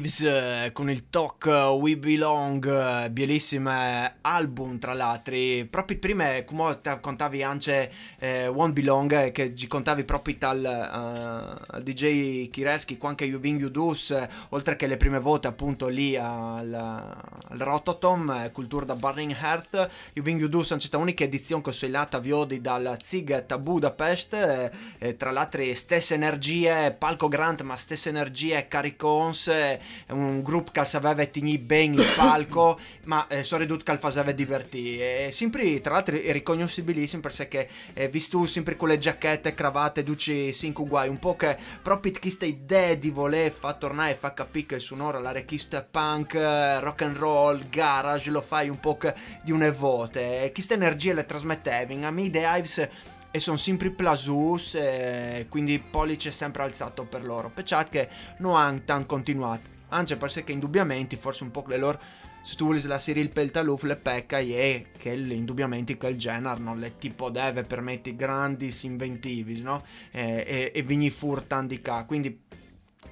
[0.04, 5.36] The Hives eh, con il talk eh, We Belong, eh, bellissime album tra l'altro,
[5.70, 11.80] proprio prima come contavi anche eh, Won't Belong eh, che ci contavi proprio al, uh,
[11.82, 16.16] DJ Kireski quando You Ving You Dus, eh, oltre che le prime volte appunto lì
[16.16, 21.62] al, al Rototom, eh, cultura da Burning Heart, You Ving You Dus è unica edizione
[21.62, 27.78] consigliata viodi dal Zig a Budapest, eh, eh, tra l'altro stesse energie, palco grande ma
[27.78, 29.80] stesse energie caricons, è
[30.10, 33.92] un gruppo che sapeva tenere bene il palco, ma eh, sono ridotto che
[34.24, 35.28] faceva divertire.
[35.28, 40.54] E sempre, tra l'altro, è riconoscibilissimo perché eh, visto sempre con le giacchette, cravatte, duci
[40.54, 44.66] cinque guai, un po' che proprio questa idea di voler far tornare e far capire
[44.66, 48.98] che il sonoro, la rechista punk, eh, rock and roll, garage, lo fai un po'
[48.98, 49.14] che
[49.44, 50.44] di une volte.
[50.44, 52.04] E queste energie le trasmettevi.
[52.04, 52.90] A me The Hives
[53.36, 58.08] e sono sempre plasus e quindi pollice sempre alzato per loro peccato che
[58.38, 62.00] non hanno tan continuato anche perché indubbiamente forse un po' le loro
[62.44, 66.78] se tu vuoi la serie il peltaluf le pecca è che indubbiamente quel genere non
[66.78, 69.84] le tipo deve permettere grandi inventivi no?
[70.12, 72.42] e, e, e vigni furtan di qua quindi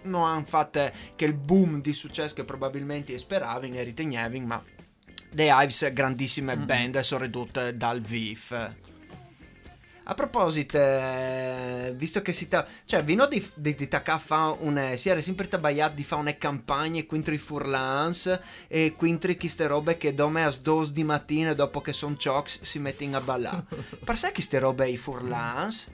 [0.03, 4.61] non hanno fatto che il boom di successo che probabilmente speravi e ritenevi ma
[5.34, 6.65] The Hives grandissime mm-hmm.
[6.65, 8.73] band sono ridotte dal VIF
[10.04, 12.66] a proposito, eh, visto che si sta...
[12.86, 14.93] Cioè, vino di, di, di tacca fa un...
[14.95, 19.97] Si era sempre tabagliato di fare una campagna contro i furlans e contro queste robe
[19.97, 23.64] che dome a dos di mattina dopo che sono chocks si mettono a ballare.
[24.04, 25.88] per sé queste robe i furlans?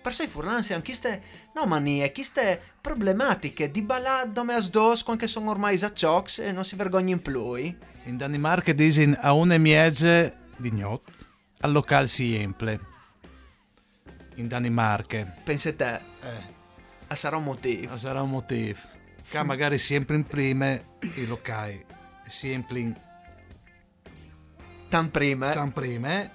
[0.00, 1.22] Per sé i furlans hanno queste...
[1.54, 6.52] No, manie, queste problematiche di ballare dome a dos quando sono ormai a chocks e
[6.52, 7.54] non si vergognano più.
[8.04, 11.26] In Danimarca dicono a una miege di gnot
[11.60, 12.80] al locale Siemple
[14.36, 15.24] in Danimarca.
[15.44, 16.54] Pensa te, Eh,
[17.08, 17.90] ah, sarà un motivo.
[17.90, 18.78] ma sarà un motivo.
[19.28, 20.84] Che magari sempre in prime
[21.16, 21.84] i locali
[22.26, 22.96] sempre in
[24.88, 25.52] Tan prima.
[25.52, 26.30] tan prime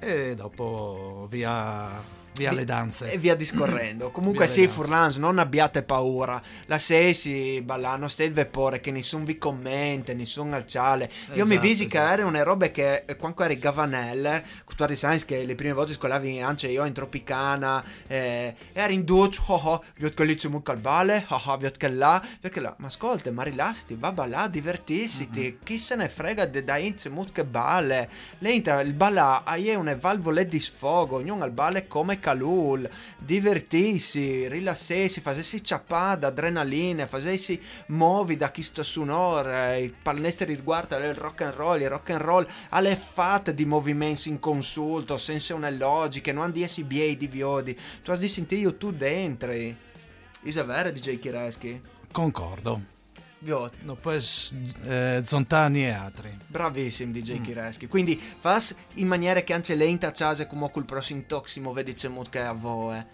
[0.00, 1.88] e dopo via,
[2.34, 3.10] via le danze.
[3.10, 4.10] E via discorrendo.
[4.12, 4.68] Comunque Via sì.
[4.68, 6.40] Furlans, non abbiate paura.
[6.66, 11.10] La Sesi ballano stai il vapore che nessun vi commenta, nessun alciale.
[11.34, 12.12] Io mi Esatto, visi che esatto.
[12.12, 14.42] erano una robe che eh, quando eri Gavanel,
[14.74, 19.40] tu sai che le prime volte scolavi anche io in Tropicana, eh, eri in Dutch,
[19.46, 22.22] oh oh, vi ho che lì c'è un calbale, oh oh, vi ho che là,
[22.78, 25.56] ma ascolta, ma rilassati, va a ballare, divertissiti, Mm-hmm.
[25.62, 28.08] chi se ne frega de da inizio mut che balle.
[28.38, 35.20] Lenta, il balla hai una valvole di sfogo, ognuno al balle come calul, divertissi, rilassessi,
[35.20, 41.54] facessi ciappada, adrenaline, facessi muovi da chi sto sonore, il palestra riguarda il rock and
[41.54, 46.52] roll, il rock and roll alle fatte di movimenti in consulto, senza una logica, non
[46.52, 47.76] di biei di biodi.
[48.02, 49.52] Tu hai di sentire tu dentro.
[49.52, 51.80] Is vero DJ Kireski?
[52.12, 52.91] Concordo.
[53.42, 53.74] Biot.
[53.82, 54.20] No, poi
[54.84, 56.36] eh, Zontani e altri.
[56.46, 57.88] Bravissimo DJ Kireski.
[57.88, 62.30] Quindi fas in maniera che anche lenta case come col prossimo toximo vedi c'è molto
[62.30, 63.04] che a voi.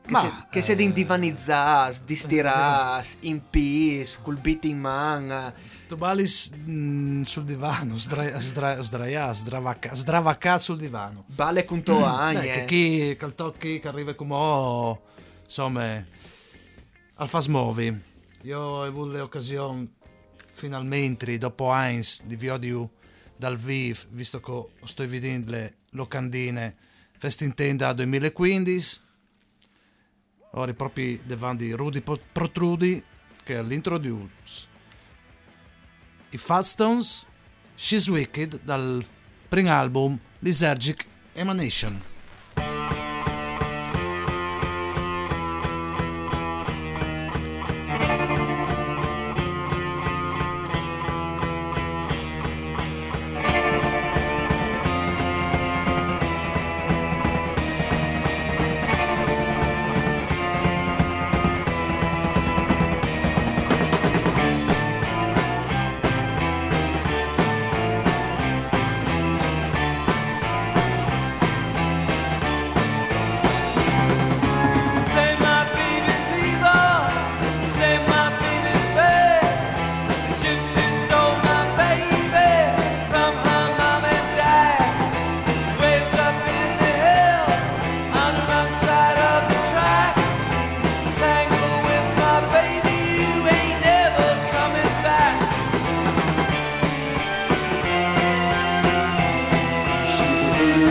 [0.00, 4.78] Che Ma, se, che se di eh, indivanizzas, di stiras, in peace, col beat in
[4.78, 5.52] man.
[5.88, 6.24] Tu balli
[6.56, 11.24] mm, sul divano, sdra- sdra- sdraià, stravacca, stravacca sul divano.
[11.26, 15.02] Balle con to Eh, che chi che tocchi che arriva come oh,
[15.42, 16.02] insomma
[17.16, 18.12] al fasmovi.
[18.44, 19.88] Io ho avuto l'occasione
[20.52, 22.86] finalmente dopo Heinz di Viodiu
[23.34, 26.76] dal VIF, visto che sto vedendo le locandine
[27.16, 29.00] Festintenda 2015.
[30.56, 33.02] Ora proprio davanti di Rudy Pro- Protrudi
[33.42, 34.68] che l'introduce
[36.28, 37.24] i Fatstones
[37.74, 39.02] She's Wicked dal
[39.48, 42.12] primo album Lysergic Emanation.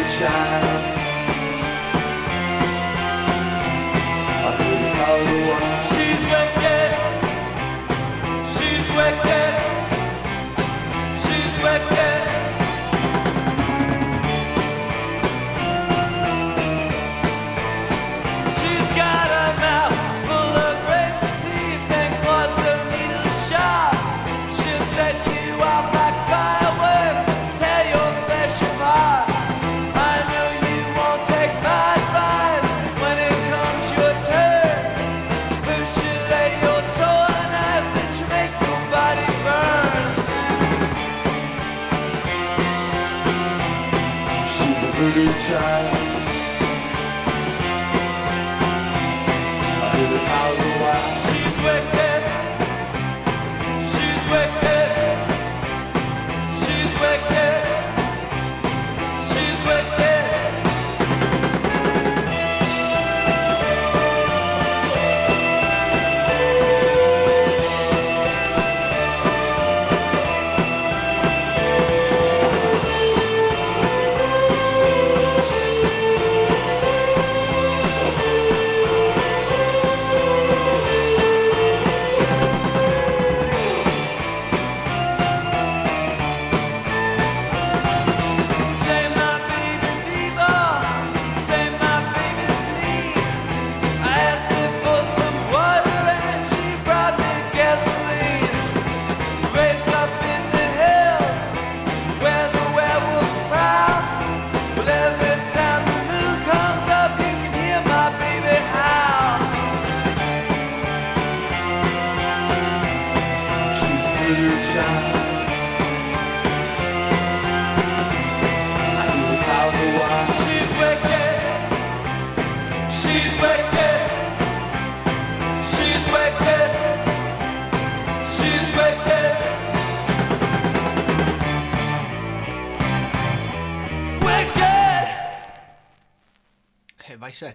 [0.08, 1.03] Child.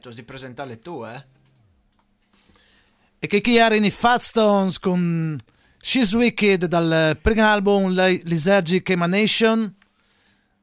[0.08, 1.24] Settos di presentarle tu, eh?
[3.18, 5.38] E che chi erano i Fat Stones con
[5.80, 9.74] She's Wicked dal primo album Ly- Lysergic Emanation,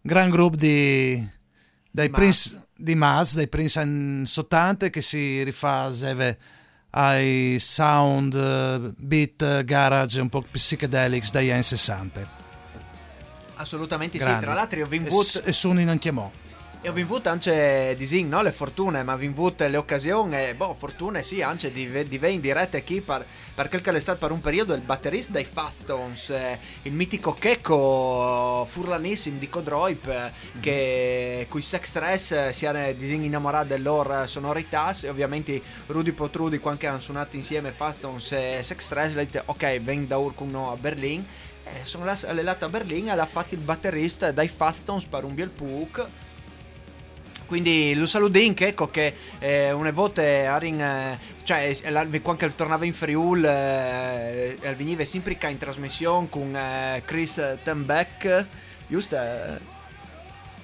[0.01, 1.27] gran gruppo di,
[1.91, 2.19] dai Mas.
[2.19, 6.37] Prince, di Mas, dai Prince anni 80 che si rifà serve
[6.91, 12.43] ai sound beat garage un po' psychedelics dagli anni 60.
[13.55, 14.23] Assolutamente sì.
[14.23, 14.45] Grandi.
[14.45, 16.31] Tra l'altro io ho E, vinto s- e sono in chiamò.
[16.85, 18.43] E ho vinto anche disin, no?
[18.43, 22.39] Le fortune, ma ho vinto le occasioni, e, boh, fortune sì, anche di, di in
[22.39, 23.25] diretta chi per,
[23.55, 27.33] per quel che è stato per un periodo il batterista dei Fastons, eh, il mitico
[27.33, 33.83] Checco Furlanissimo di Codroip, eh, che cui Sex Stress eh, si era disin innamorato delle
[33.83, 39.27] loro sonorità, e ovviamente Rudy Potrudi, quando hanno suonato insieme Fastons e Sex Stress, le
[39.27, 41.25] detto ok, vengo da Urkuno a Berlino.
[41.63, 45.49] E sono all'elata a Berlino e l'ha fatto il batterista dai Fastons per un bel
[45.49, 46.07] puk.
[47.45, 52.85] Quindi lo saludin che ecco che eh, una volta Arin eh, cioè eh, quando tornava
[52.85, 58.47] in Friul eh, veniva sempre in trasmissione con eh, Chris Tembeck
[58.87, 59.74] giusto?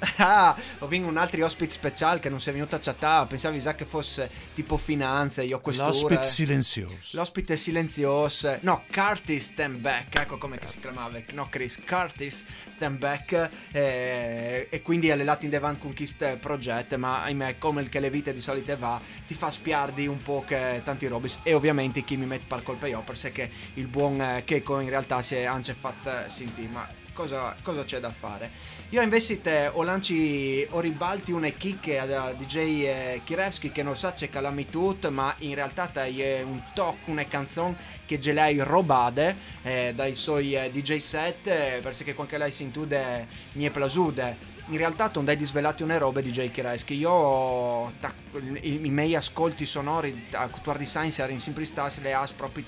[0.22, 3.28] Ah, ho vinto un altro ospite speciale che non si è venuto a chattare.
[3.28, 7.18] Pensavo sa che fosse tipo finanze io questo L'ospite silenzioso.
[7.18, 12.46] L'ospite silenzioso, no, Curtis Tembeck, ecco come che si chiamava, no Chris, Curtis
[12.78, 18.00] Tembeck, eh, e quindi alle latte in Devan Conquist Project, ma ahimè, come il che
[18.00, 22.04] le vite di solito va, ti fa spiardi un po' che tanti robis, e ovviamente
[22.04, 25.44] chi mi mette per colpa io, perché il buon eh, Keiko in realtà si è
[25.44, 28.52] anche fatto sentire, ma cosa, cosa c'è da fare?
[28.90, 33.96] Io invece te ho lanci ho ribalti una chicche a DJ eh, Kirevski che non
[33.96, 38.58] sa c'è calami tutto ma in realtà è un toc, una canzone che ge l'hai
[38.60, 43.70] robade eh, dai suoi eh, DJ set eh, perché quando lei si intude mi è
[43.70, 44.36] plasude
[44.68, 48.14] in realtà non dai disvelati una roba DJ Kirevski io ta-
[48.62, 52.64] i, i miei ascolti sonori a Tuar di Science erano sempre stati le as proprio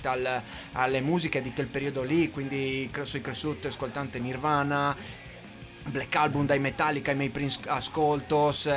[0.72, 4.94] alle musiche di quel periodo lì quindi sono cresciuto ascoltante Nirvana
[5.86, 8.68] Black Album dai Metallica ai miei Prince ascoltos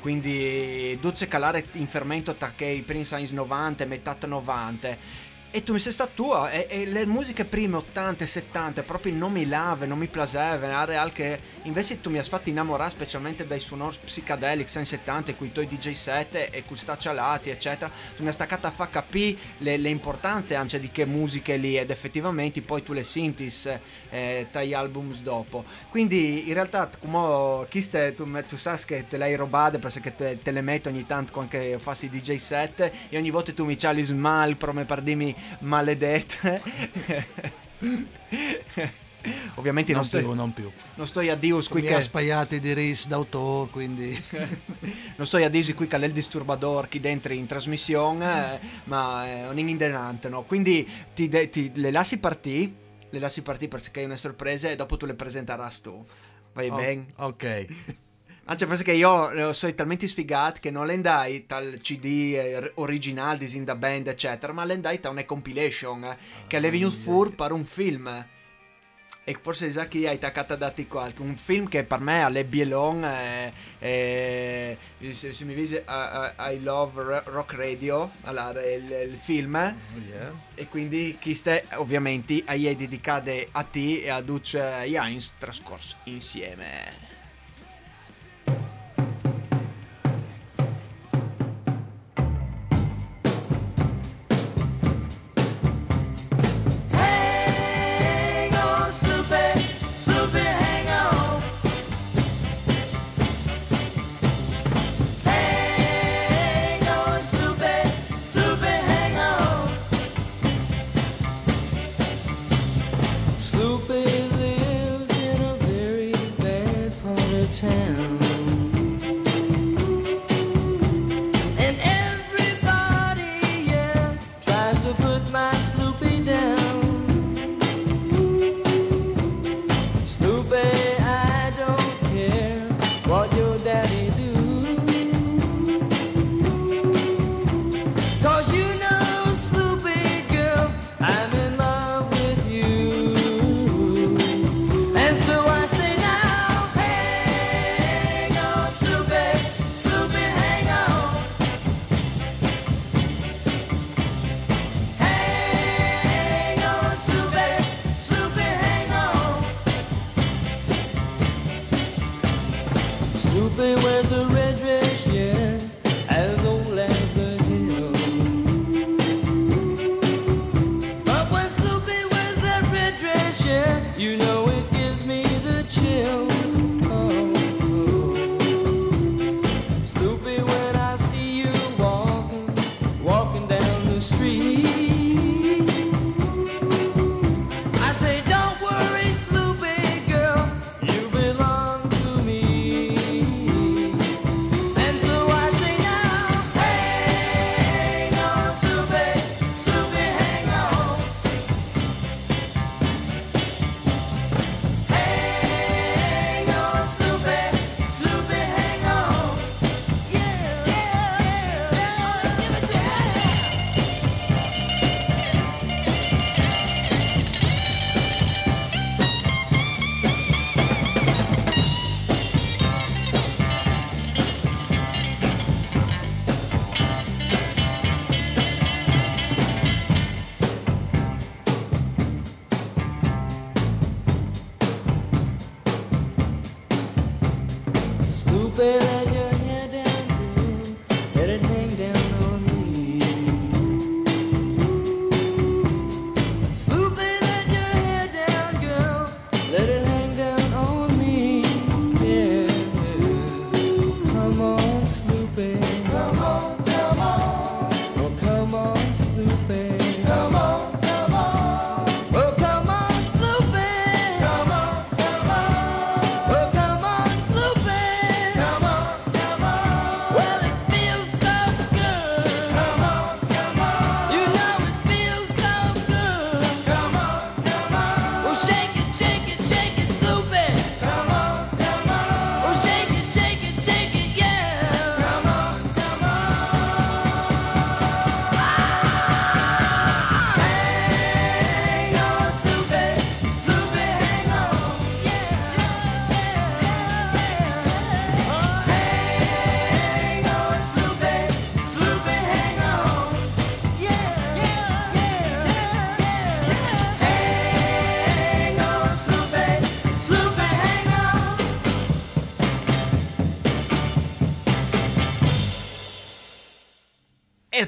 [0.00, 5.24] quindi duce calare in fermento che i Prince anni 90 e metà 90
[5.56, 9.14] e tu mi sei stato tua e, e le musiche prime 80 e 70 proprio
[9.14, 12.90] non mi lave, non mi plaseve era real che invece tu mi hai fatto innamorare
[12.90, 17.48] specialmente dai suonori psichedelics anni 70 con i tuoi DJ set e con sta cialati
[17.48, 17.90] eccetera.
[18.14, 21.78] Tu mi hai staccato a far capire le, le importanze anche di che musiche lì
[21.78, 23.78] ed effettivamente poi tu le sintis
[24.10, 25.64] eh, dagli albums dopo.
[25.88, 30.14] Quindi in realtà come chi ste, tu, tu sai che te le hai robate perché
[30.14, 33.78] te, te le metto ogni tanto quando fassi DJ set e ogni volta tu mi
[33.78, 36.60] ciali smal per me per dirmi maledette
[39.56, 40.70] ovviamente non, Non sto, più, non più.
[40.94, 44.10] non sto a Dios qui che ha spaiati di ris d'autore, quindi...
[45.16, 49.26] non sto a dirsi qui che è il disturbador chi dentro in trasmissione eh, ma
[49.26, 50.44] è un indenante no?
[50.44, 54.76] quindi ti, de- ti- le lasci partire le lasci partire perché è una sorpresa e
[54.76, 56.04] dopo tu le presenterai tu
[56.52, 57.66] vai Oh, bene ok.
[58.48, 63.38] Anzi, perché io eh, sono talmente sfigato che non le andai tal CD eh, originale
[63.38, 66.16] di Zinda Band, eccetera, ma le andai da una compilation eh,
[66.46, 68.26] che le venuto fuori per un film.
[69.28, 71.22] E forse già chi hai attaccato a dati qualche.
[71.22, 74.78] Un film che per me alle Bielon eh, eh,
[75.10, 79.56] se, se mi dice I, I- Love Ro- Rock Radio, allora, il, il film.
[80.54, 85.96] E quindi chi sta ovviamente a è dedicato a te e a Duce Heinz trascorso
[86.04, 87.15] insieme.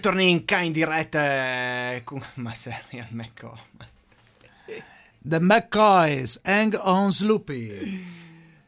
[0.09, 3.59] E torni in ca in diretta eh, con ma serial McCoy.
[5.20, 8.02] The McCoys, Hang on Sloopy,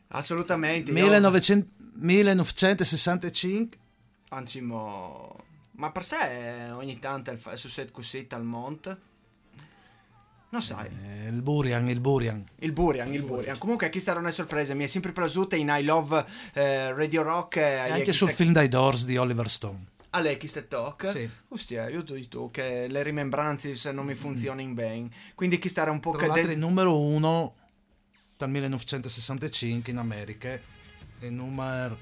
[0.09, 0.91] Assolutamente.
[0.91, 3.79] io- 1900 1965.
[4.31, 5.35] Anzi, mo...
[5.77, 6.17] Ma per sé
[6.67, 8.99] eh, ogni tanto il fa- su set così al Mont.
[10.51, 10.89] Non sai.
[10.89, 12.45] Eh, il Burian, il Burian.
[12.59, 13.57] Il Burian, il Burian.
[13.57, 14.75] Comunque, chi sarà una sorpresa?
[14.75, 16.23] Mi è sempre piaciuta in I Love
[16.53, 17.57] eh, Radio Rock.
[17.57, 19.87] eh, E anche sul film dai Doors di Oliver Stone.
[20.13, 21.07] A lei chi sta talk?
[21.07, 21.29] Sì.
[21.49, 25.09] Ostia, io ti dico che le rimembranze non mi funzionano bene.
[25.37, 27.55] Quindi chi starà un po' Tra l'altro il numero uno
[28.37, 31.99] dal 1965 in America e il numero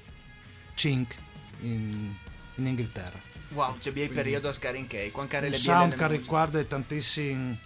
[0.73, 1.15] 5
[1.61, 2.15] in,
[2.55, 3.21] in Inghilterra.
[3.49, 5.11] Wow, c'è il periodo a Scaring Cake.
[5.11, 7.59] Quando le sound che riguarda tantissimi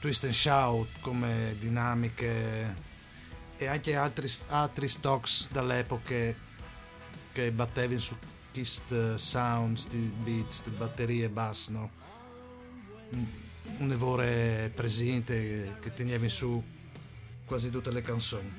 [0.00, 2.74] twist and shout come dinamiche
[3.56, 6.34] e anche altri, altri stocks dall'epoca
[7.32, 8.16] che battevi su
[8.52, 11.90] questi sound, sti beat, sti batterie bass, no?
[13.10, 16.62] Un- evore presente che tenevi su
[17.44, 18.50] quasi tutte le canzoni.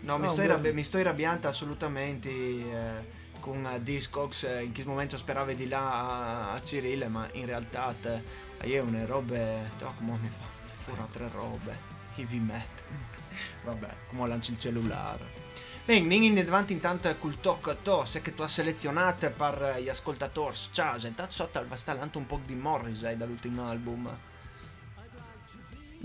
[0.00, 0.42] No, mi, No, sto buono.
[0.44, 3.04] irrabbi- mi sto irrabbiando assolutamente eh,
[3.40, 4.44] con eh, Discogs.
[4.44, 8.22] eh, in che momento speravi di là a, a Cyril, ma in realtà te,
[8.64, 9.70] io una robe.
[9.82, 10.44] Oh, come mi fa?
[10.84, 11.76] Fuori tre robe.
[12.14, 12.86] Heavy metal.
[13.64, 15.46] Vabbè, come lanci il cellulare.
[15.88, 19.82] Bene, in avanti intanto col tocco a to, se che tu hai selezionato per eh,
[19.82, 20.54] gli ascoltatori.
[20.70, 24.14] Ciao, intanto sotto al bastalante un po' di Morrissey dall'ultimo album.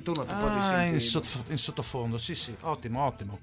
[0.02, 1.00] Tu non ti puoi Ah, in, sentire.
[1.02, 3.40] sottof- in sottofondo, sì sì, ottimo, ottimo.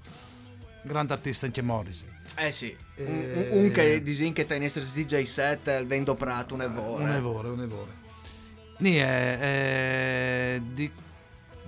[0.81, 2.09] Grande artista anche Morrissey.
[2.37, 6.15] Eh sì, un, Eh, un- un che disin che in essere DJ set il vendo
[6.15, 7.03] prato un evore.
[7.03, 7.91] Un evore, un evore.
[8.79, 10.91] Nì, è, è di-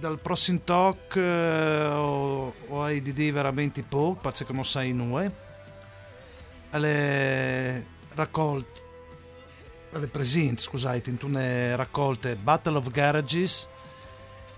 [0.04, 5.32] dal prossimo talk eh, ho, ho di veramente poco, perché non sai noi.
[6.72, 8.82] Alle raccolte,
[9.94, 13.70] alle presenti, scusate, in una raccolte Battle of Garages,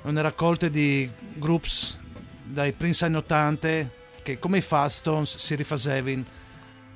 [0.01, 1.99] una raccolte di groups
[2.41, 3.89] dai primi anni 80
[4.23, 6.23] che come i Faststones si rifacevano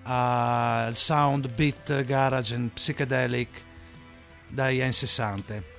[0.03, 3.61] al sound, beat, garage e psychedelic
[4.47, 5.78] dagli anni 60.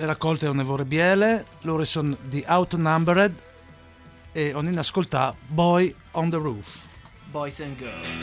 [0.00, 3.34] Le raccolte onevore biele, loro sono di Outnumbered
[4.32, 6.86] e ogni ascolta Boy on the Roof.
[7.30, 8.18] Boys and Girls.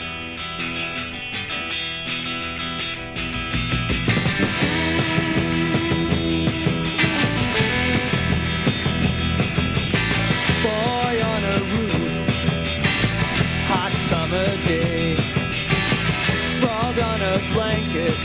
[10.64, 12.26] boy on a roof,
[13.68, 15.14] hot summer day,
[16.38, 18.16] sprawled on a blanket,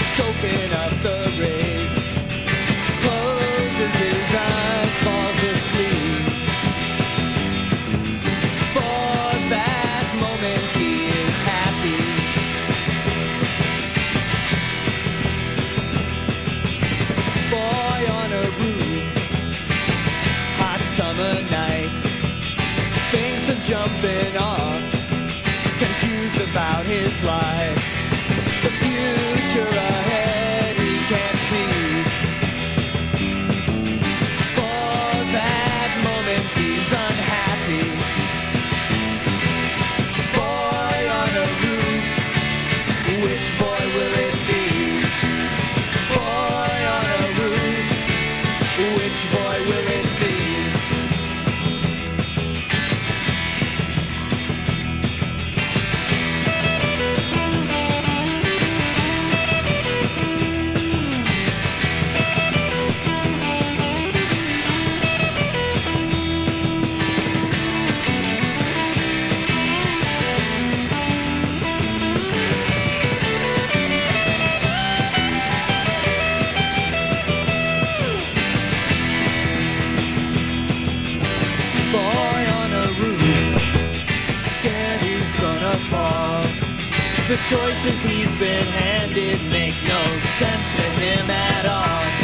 [0.00, 1.19] soaking up the
[87.30, 92.19] The choices he's been handed make no sense to him at all.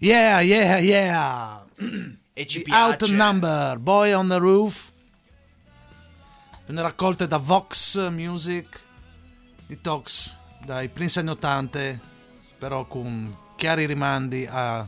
[0.00, 1.64] Yeah, yeah, yeah!
[2.32, 3.04] E ci piace.
[3.04, 4.92] Outnumber, Boy on the Roof.
[6.66, 8.80] Una raccolta da Vox Music
[9.66, 11.98] di Tox dai primi anni 80,
[12.58, 14.86] però con chiari rimandi al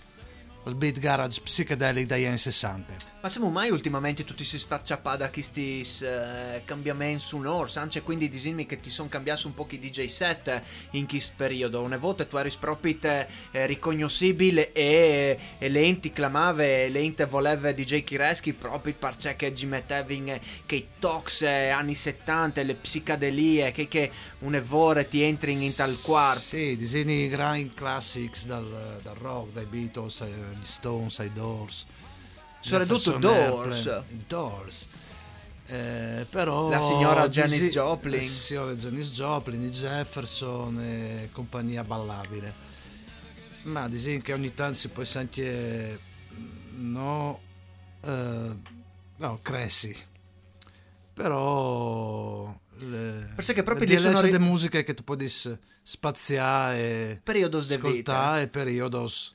[0.76, 3.09] beat garage psychedelic dagli anni 60.
[3.22, 8.30] Ma siamo mai ultimamente tutti si sfacciapà da questi eh, cambiamenti su Norse, anche quindi
[8.30, 10.62] disimmi che ti sono cambiati un po' i DJ set
[10.92, 11.82] in questo periodo.
[11.82, 18.54] Una volta tu eri proprio eh, riconoscibile e, e lenti clamave, lente voleva DJ Kireschi
[18.54, 24.10] proprio perché ci mettevi in che i tox eh, anni 70, le psicadelie, che, che
[24.38, 26.40] un evore ti entri in, tal quarto.
[26.40, 31.84] Sì, disegni grandi classics dal, dal rock, dai Beatles, agli Stones, ai Doors.
[32.60, 33.86] Jefferson Doors.
[33.86, 34.88] Airplane, Doors.
[35.66, 38.16] Eh, però La signora Janis Joplin.
[38.16, 42.52] la signora Janis Joplin, i Jefferson e compagnia ballabile.
[43.62, 45.98] Ma disin che ogni tanto si può anche
[46.76, 47.40] no
[48.02, 48.56] eh,
[49.16, 49.94] no cresci
[51.12, 55.28] però le, Perché che proprio le lì sono bellezze ri- di musica che tu puoi
[55.82, 59.34] spaziare Periodos ascoltare periodos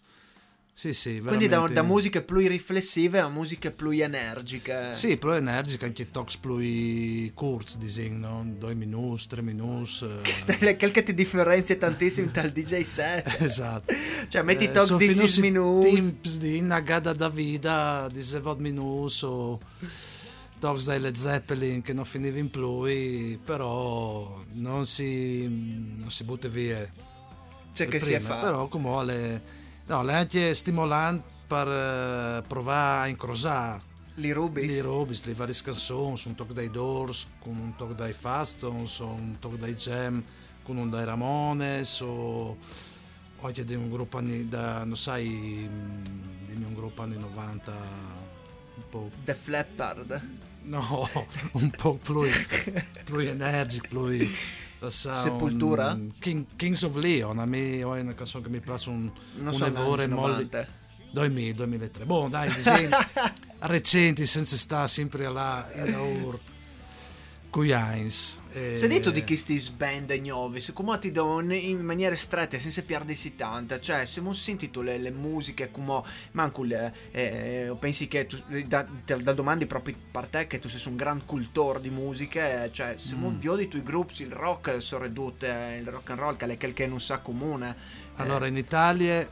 [0.78, 4.92] sì sì Quindi da, da musiche più riflessive a musiche più energiche.
[4.92, 8.46] sì, però energica anche talks più curz, disin, no?
[8.46, 10.06] 2 minuti, 3 minuti.
[10.78, 13.38] Quel che ti differenzia tantissimo dal DJ set.
[13.40, 13.94] esatto.
[14.28, 15.94] Cioè, metti Eh, talks di 6 finusi minuti.
[15.96, 19.60] Tips di una gada da vida di 7 minuti o
[20.60, 26.50] talks dai Led Zeppelin che non finiva in più, però non si, non si butta
[26.50, 26.86] via.
[27.72, 28.46] Cioè, che si prima, è fatto.
[28.46, 29.42] Però come le,
[29.88, 33.82] no, le è anche stimolante per eh, provare a incrociare
[34.16, 34.66] Li rubi?
[34.66, 39.38] Li Robis, le varie canzoni, un tocco dai Doors, con un tocco dai Fastons, un
[39.40, 40.24] tocco dai Jam,
[40.64, 42.58] con un dai Ramones, o
[43.42, 48.84] anche di un gruppo anni, da, non sai, mh, di un gruppo anni 90, un
[48.90, 50.28] po', The Flappard.
[50.64, 51.10] no,
[51.54, 52.22] un po' più,
[53.04, 54.28] più energico, più...
[54.90, 55.92] Sepultura?
[55.94, 59.48] un- King- Kings of Leon, a me è una canzone che mi piace un, Non
[59.48, 60.34] un so, evore anni molli...
[60.50, 60.68] 90.
[61.12, 62.06] 2000, 2003.
[62.06, 62.90] Boh, dai, disegni
[63.60, 66.38] recenti senza stare sempre là in Aur.
[67.56, 68.42] Cuiains.
[68.52, 73.38] Eh, Se detto di questi band nuovi, come ti do in maniera stretta, senza perdersi
[73.38, 76.02] tanta, cioè se non senti le, le musiche come
[76.32, 80.82] manco le, eh, pensi che tu, da, da domandi proprio per te che tu sei
[80.88, 83.40] un gran cultore di musiche, cioè se non Mm.
[83.40, 86.58] vedi i tuoi gruppi, il rock sono ridotto, eh, il rock and roll che è
[86.58, 87.74] quel che non sa comune.
[88.18, 89.26] Allora, in Italia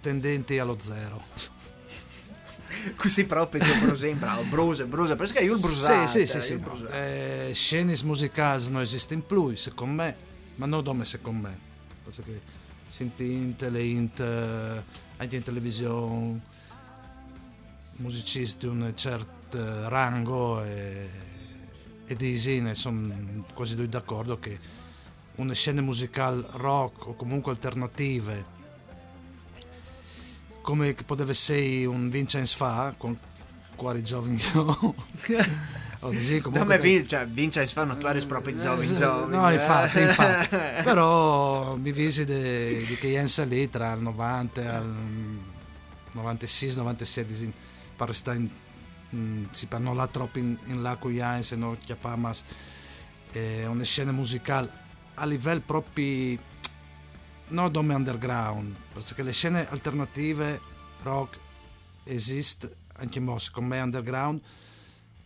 [0.00, 1.22] tendenti allo zero.
[2.96, 3.64] Così proprio
[4.14, 6.06] bravo, Bruce, Bruce, perché io il Bruce.
[6.06, 6.58] Sì, sì, sì, sì.
[6.58, 6.88] no.
[6.88, 10.16] Eh, scene musicali non esistono più, secondo me,
[10.56, 11.58] ma non come secondo me.
[12.04, 12.40] Perché
[12.86, 14.82] senti in tele, in te-
[15.16, 16.40] anche in televisione,
[17.96, 21.08] musicisti di un certo rango e,
[22.06, 22.36] e di
[22.74, 24.58] sono quasi tutti d'accordo che
[25.36, 28.53] una scena musicale rock o comunque alternative
[30.64, 33.16] come poteva essere un Vincenzo fa con
[33.76, 34.94] quali giovani io o
[36.00, 39.54] così Come comunque Vin- cioè, Vincenzo fa notare proprio i giovani, eh, no eh.
[39.54, 40.56] infatti, infatti.
[40.82, 45.38] però mi visi di che Jens lì tra il 90 e il
[46.12, 47.52] 96 97
[47.96, 48.48] per stare in,
[49.14, 52.32] mm, si parla là troppo in, in là con Jens e non chiappa ma
[53.32, 54.82] eh, una scena musicale
[55.14, 56.38] a livello proprio
[57.48, 60.60] non come underground perché le scene alternative
[61.02, 61.38] rock
[62.04, 64.40] esiste anche mo secondo me underground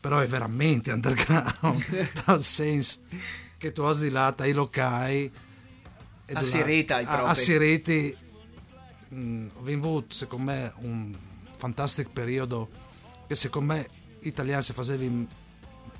[0.00, 1.84] però è veramente underground
[2.24, 3.00] dal senso
[3.58, 5.24] che tu hai là dai locali
[6.26, 7.30] e A di là- Sirita, i a, propri.
[7.30, 8.16] a Siriti
[9.14, 11.16] mm, ho avuto secondo me un
[11.56, 12.68] fantastico periodo
[13.26, 13.88] che secondo me
[14.20, 15.26] gli italiani si facevano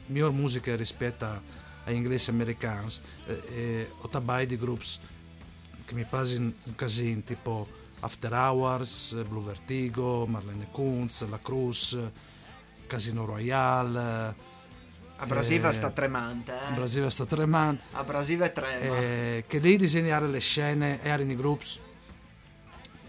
[0.07, 1.41] miglior musica rispetto a-
[1.85, 2.93] agli inglesi e americani
[3.27, 4.87] e, e ho tabai di gruppi
[5.89, 7.67] che mi passano un casino tipo
[8.01, 11.99] After Hours, Blue Vertigo, Marlene Kunz, La Cruz,
[12.87, 14.47] Casino Royale.
[15.17, 16.75] A Brasilia eh, sta tremante, eh.
[16.75, 17.81] Brasilia sta tremando.
[17.93, 18.97] A Brasilia trema.
[18.99, 21.67] Eh, che lì disegnare le scene erano i gruppi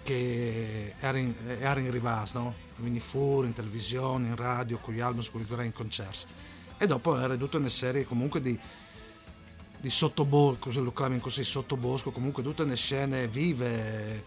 [0.03, 2.55] che erano, erano in rivas, no?
[2.77, 6.33] Quindi fuori, in televisione, in radio, con gli album, con i in concerti.
[6.77, 8.57] E dopo era tutta una serie comunque di,
[9.79, 14.23] di sottobosco, così lo chiamano così, sottobosco, comunque tutte le scene vive,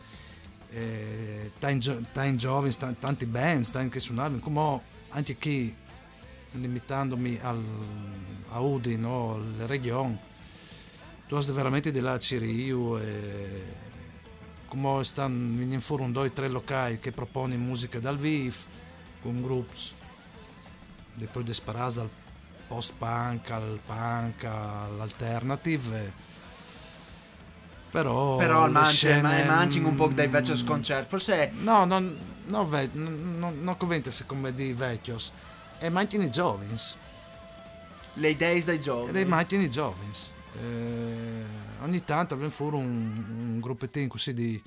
[0.71, 4.81] eh, tanti, gio- tanti giovani, tanti, tanti band, tanti suonavano, come
[5.11, 5.75] anche chi,
[6.53, 7.63] limitandomi al,
[8.51, 9.35] a Udine, no?
[9.35, 10.19] alle regioni,
[11.29, 12.99] tu hai veramente là Ciriu
[14.73, 18.57] come stanno fuori un due tre locali che propone musica dal vivo
[19.21, 19.77] con gruppi
[21.31, 22.09] poi disparati dal
[22.73, 26.31] post punk al punk all'alternative
[27.91, 31.09] però Però le mangi, scene, mangi un po' dai mm, vecchi sconcerti.
[31.11, 32.17] Forse no non
[32.47, 35.31] no, ve, non, non, non convento secondo me di vecchios
[35.79, 36.75] e mancano i giovani
[38.15, 39.13] le idee dai giovani.
[39.13, 40.11] le macchine giovani.
[40.55, 41.45] Eh,
[41.83, 44.63] ogni tanto viene fuori un, un gruppettino così di,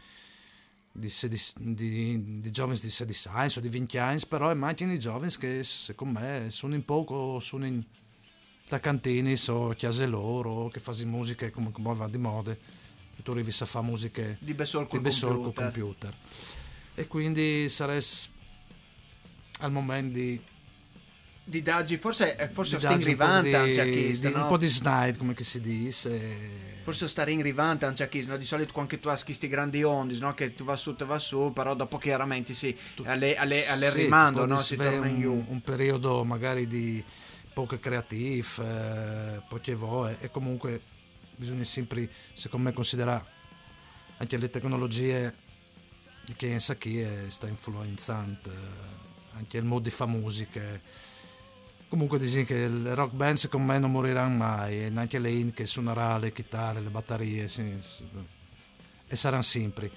[0.95, 1.11] di,
[1.57, 5.63] di, di giovani di 16 anni o di 20 anni, però è macchine giovani che
[5.63, 7.83] secondo me sono in poco, sono in
[8.67, 13.31] da cantini o chiese loro, che fanno musica come, come va di moda, e tu
[13.31, 16.13] arrivi a fare musiche Di di Bessol col computer.
[16.13, 16.15] computer.
[16.95, 18.01] E quindi sarei
[19.59, 20.41] al momento di,
[21.47, 24.41] Di Daggi, forse, forse sta in darci un po' di- anche a chi, di- no?
[24.41, 28.25] un po' di snide come che si dice Forse stare in rivanta anche a chi,
[28.25, 28.35] no?
[28.35, 30.33] Di solito anche tu hai questi grandi ondi, no?
[30.33, 33.97] Che tu va su, tu va su, però dopo chiaramente sì, alle, alle, alle Sì,
[33.97, 34.57] rimando, no?
[34.57, 37.03] Si torna in un, un periodo magari di
[37.53, 38.47] poco creative
[39.37, 40.81] eh, poche voci e comunque
[41.35, 43.23] bisogna sempre secondo me considerare
[44.17, 45.33] anche le tecnologie
[46.25, 50.81] di chi sa chi è, sta influenzando eh, anche il modo di fare musica
[51.87, 55.53] comunque dicono che le rock band secondo me non moriranno mai e neanche le in
[55.53, 58.05] che suonerà le chitarre le batterie sì, sì,
[59.07, 59.91] e saranno sempre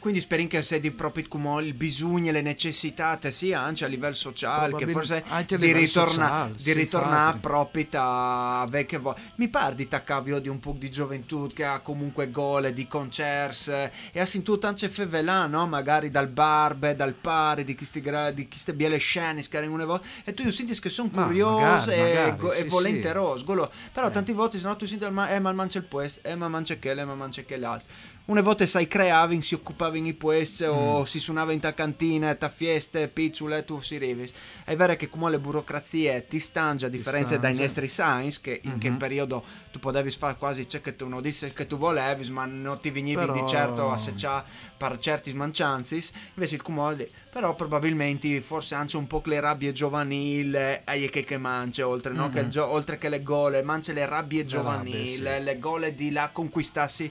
[0.00, 3.84] Quindi speri che se di proprio come il bisogno e le necessità te sia anche
[3.84, 7.40] a livello sociale, che forse anche di ritornare ritornare senz'altro.
[7.40, 9.20] proprio a vecchie volte.
[9.36, 13.70] Mi pare di taccavio di un po' di gioventù che ha comunque gole di concerti
[13.70, 15.66] eh, e ha sentito anche fevelà, no?
[15.66, 20.06] Magari dal barbe, dal pari, di queste, gra- di queste biele scene, una volta.
[20.24, 23.44] E tu senti che sono magari, e, magari, go- e sì, volenterosi.
[23.44, 23.70] Golo.
[23.92, 24.10] Però Eh.
[24.10, 26.78] tante volte se no tu senti, ma, eh, ma mangia il questo, eh, ma mangia
[26.78, 27.86] quello, eh, ma mangia quell'altro.
[28.30, 30.70] Una volta sai creavi, si occupavi in puesse Mm.
[30.70, 34.30] o si suonava in ta cantina, ta fieste, picciole, tu si rivis.
[34.64, 38.78] È vero che come le burocrazie ti stangia, a differenza dai nostri science, che in
[38.78, 38.98] che Mhm.
[38.98, 42.78] periodo tu potevi fare quasi ciò che tu non dissi che tu volevi, ma non
[42.80, 44.44] ti venivi Però- di certo a seccia
[44.76, 46.12] per certi smancianzis.
[46.34, 51.36] Invece il cumoli, però probabilmente forse anche un po' le rabbie giovanili, e che che
[51.36, 52.26] mangia, oltre, no?
[52.28, 52.32] Mhm.
[52.32, 55.42] che gio- oltre che le gole, mangia le rabbie Le giovanili, rabbie, sì.
[55.42, 57.10] le gole di là conquistassi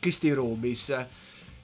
[0.00, 1.06] questi rubis.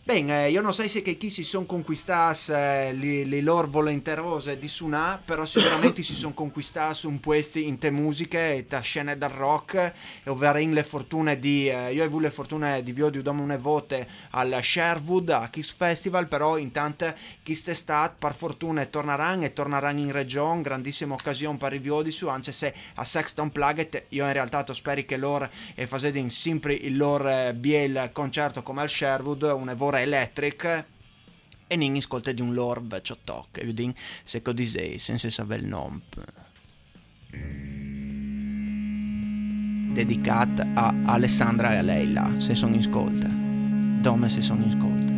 [0.06, 4.68] Bene, io non so se chi si sono conquistati eh, le, le loro volenterose di
[4.68, 9.30] suonare, però sicuramente si sono conquistati un puesti in te musiche e te scene del
[9.30, 9.74] rock,
[10.22, 13.20] e ovvero in le fortune di, eh, io ho avuto le fortune di vi di
[13.26, 19.52] una vote al Sherwood, a Kiss Festival, però intanto Kiss Estate per fortuna torneranno e
[19.52, 24.24] torneranno in regione, grandissima occasione per i viodi su, anche se a Sexton Plaget io
[24.24, 28.62] in realtà to speri che loro e facete in sempre il loro eh, biel concerto
[28.62, 30.84] come al Sherwood, una vora electric
[31.66, 32.54] e non ascolta di un
[33.24, 33.92] tocco, e vedi
[34.24, 36.02] se così sei, senza sapere il nome.
[39.92, 43.28] Dedicata a Alessandra e a Leila, se sono in ascolta.
[43.28, 45.15] Dome se sono in ascolta.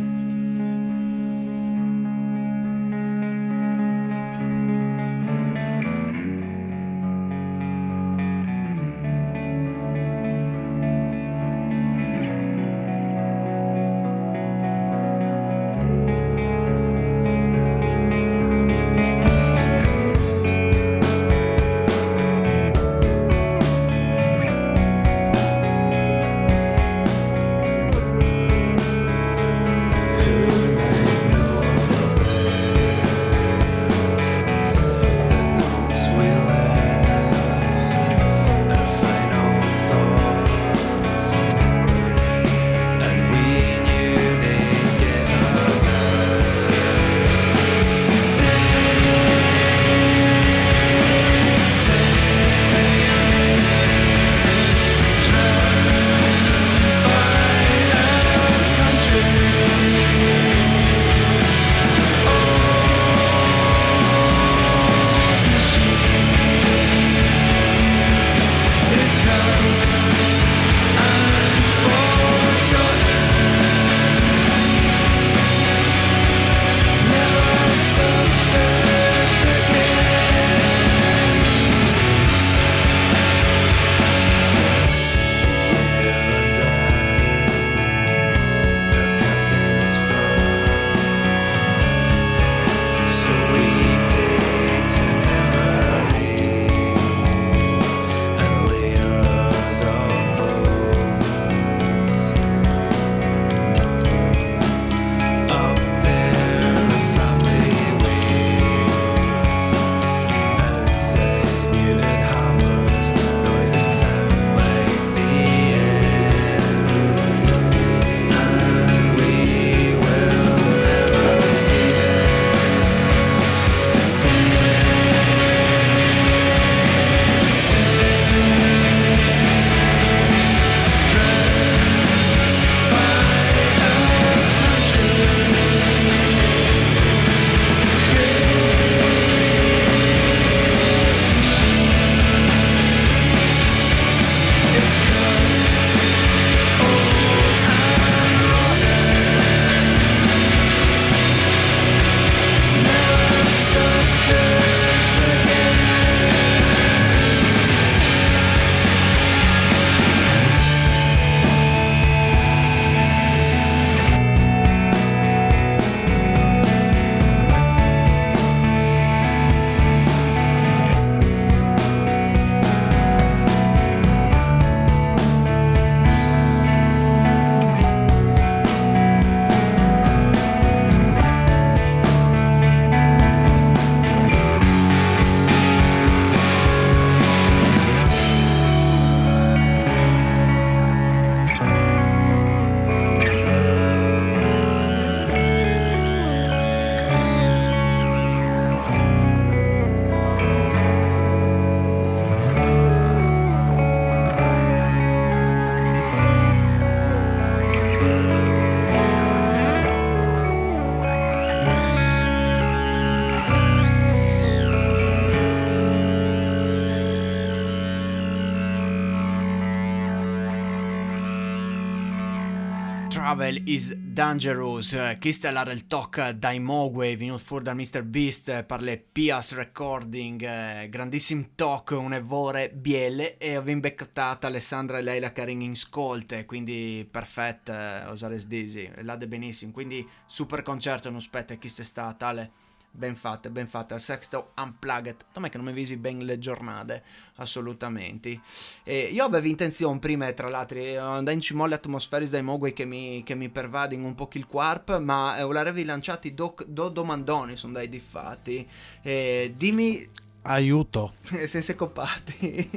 [223.39, 225.15] Travel is Dangerous.
[225.17, 228.03] Questo è il talk dai Mogwai, venuto fuori da Mr.
[228.03, 230.89] Beast per le Pias Recording.
[230.89, 238.07] grandissimo talk, un'evore biele e ho beccato Alessandra e Leila Karin in scolte, quindi perfetta,
[238.07, 239.71] eh, osare disi, l'ade benissimo.
[239.71, 242.51] Quindi super concerto, non spetta chi è stato, tale.
[242.91, 243.95] Ben fatta, ben fatta.
[243.95, 245.25] Il Sexto Unplugged.
[245.33, 247.03] Com'è che non mi visi ben le giornate?
[247.35, 248.41] Assolutamente.
[248.83, 252.73] E io avevo intenzione prima, tra l'altro, di andare in cima alle atmosfere dai Mogwai
[252.73, 256.89] che mi, che mi pervadono un po' il quarp, ma eh, l'avevi lanciati do, do
[256.89, 258.67] domandoni, sono dai diffatti.
[259.01, 260.07] E dimmi,
[260.43, 261.13] Aiuto.
[261.45, 262.69] senza coppati.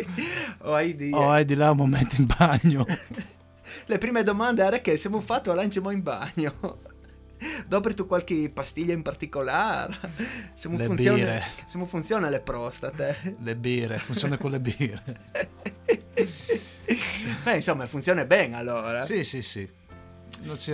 [0.62, 1.10] o hai di...
[1.12, 2.84] Oh, è di là un momento in bagno.
[3.86, 6.78] Le prime domande erano che siamo fatto là in cima in bagno.
[7.66, 9.98] Dopo tu qualche pastiglia in particolare?
[10.62, 11.44] Come Le funziona, birre.
[11.72, 13.36] come funziona le prostate?
[13.40, 15.20] Le birre, funziona con le birre.
[17.44, 19.02] Beh, insomma, funziona bene allora.
[19.02, 19.68] Sì, sì, sì.
[20.42, 20.72] Non si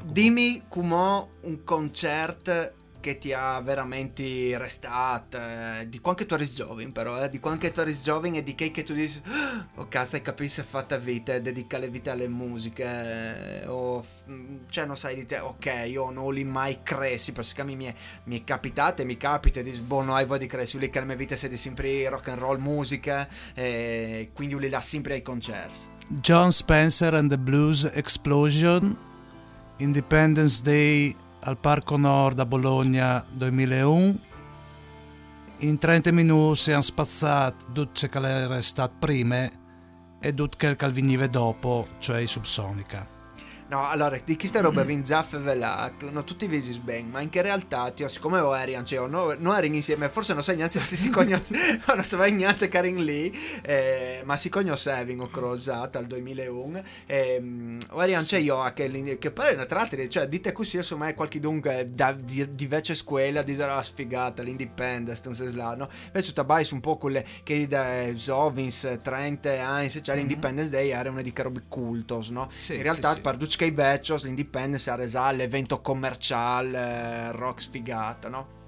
[0.00, 6.50] cui- Dimmi come un concerto che ti ha veramente restato, eh, di quanto tu eri
[6.50, 9.66] giovane però, eh, di quanto tu eri giovane e di che, che tu dici, "Ah,
[9.76, 12.84] oh cazzo hai capito se fatta vita e dedica le vite alle musiche,
[13.62, 14.24] eh, o, f-
[14.68, 17.94] cioè non sai di te, ok, io non li mai cressi, perché mi, è,
[18.24, 20.90] mi è capitato e mi capita di boh, non hai voglia di cressi, io li
[20.90, 24.80] che la mia vita siete sempre rock and roll musica, e quindi io li la
[24.80, 25.98] sempre ai concerti.
[26.08, 28.96] John Spencer and the Blues Explosion,
[29.78, 34.18] Independence Day al Parco Nord a Bologna 2001.
[35.58, 39.48] In 30 minuti siamo spazzati tutto che era stato prima
[40.20, 43.19] e tutto quel che veniva dopo, cioè i Subsonica.
[43.70, 45.02] No, allora, di queste robe mm.
[45.02, 49.32] già velato, no, tutti visi ben, ma in che realtà, tio, siccome eri, cioè, no,
[49.38, 51.54] non eri insieme, forse non sai neanche se si conosce,
[51.86, 53.32] ma non sai neanche Karin lì,
[53.62, 59.30] eh, ma si conoscevi, ho crociato al 2001, eh, o eri anche io, che, che
[59.30, 63.42] poi, tra l'altro, cioè, dite così, insomma, è qualche dunque da, di, di vecchia scuola,
[63.42, 65.88] di la sfigata, l'independence, non si sa, no?
[66.06, 71.08] Invece tu vai un po' quelle che da Zovins, 30 anni, cioè l'Independence Day era
[71.08, 72.50] una di che robe cultos, no?
[72.52, 73.20] Sì, in realtà, sì, sì.
[73.64, 76.78] I vecchios, l'Independence ha reso l'evento commerciale,
[77.28, 78.58] eh, rock sfigata, no?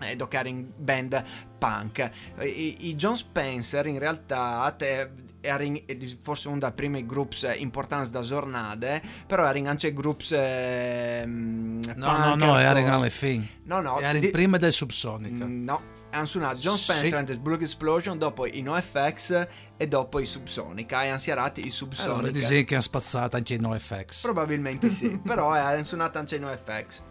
[0.00, 1.22] E doccare in band
[1.58, 2.10] punk.
[2.40, 5.10] I, i John Spencer in realtà te,
[5.40, 5.82] era in-
[6.20, 11.84] forse uno dei primi gruppi importanti da Zornade, però era in anche gruppi eh, No,
[11.94, 12.90] no, no, era in hardcore.
[12.90, 13.46] alle fin.
[13.64, 15.44] No, no, Era di- in prima del Subsonica.
[15.46, 15.80] Mm, No,
[16.16, 17.14] hanno suonato John Spencer Sì.
[17.14, 21.04] and the Blue Explosion, dopo i NoFX e dopo i Subsonica.
[21.04, 22.14] E hanno siarati i Subsonica.
[22.14, 24.22] Allora, disegni che hanno spazzato anche i NoFX.
[24.22, 27.02] Probabilmente sì, però eh, hanno suonato anche i NoFX.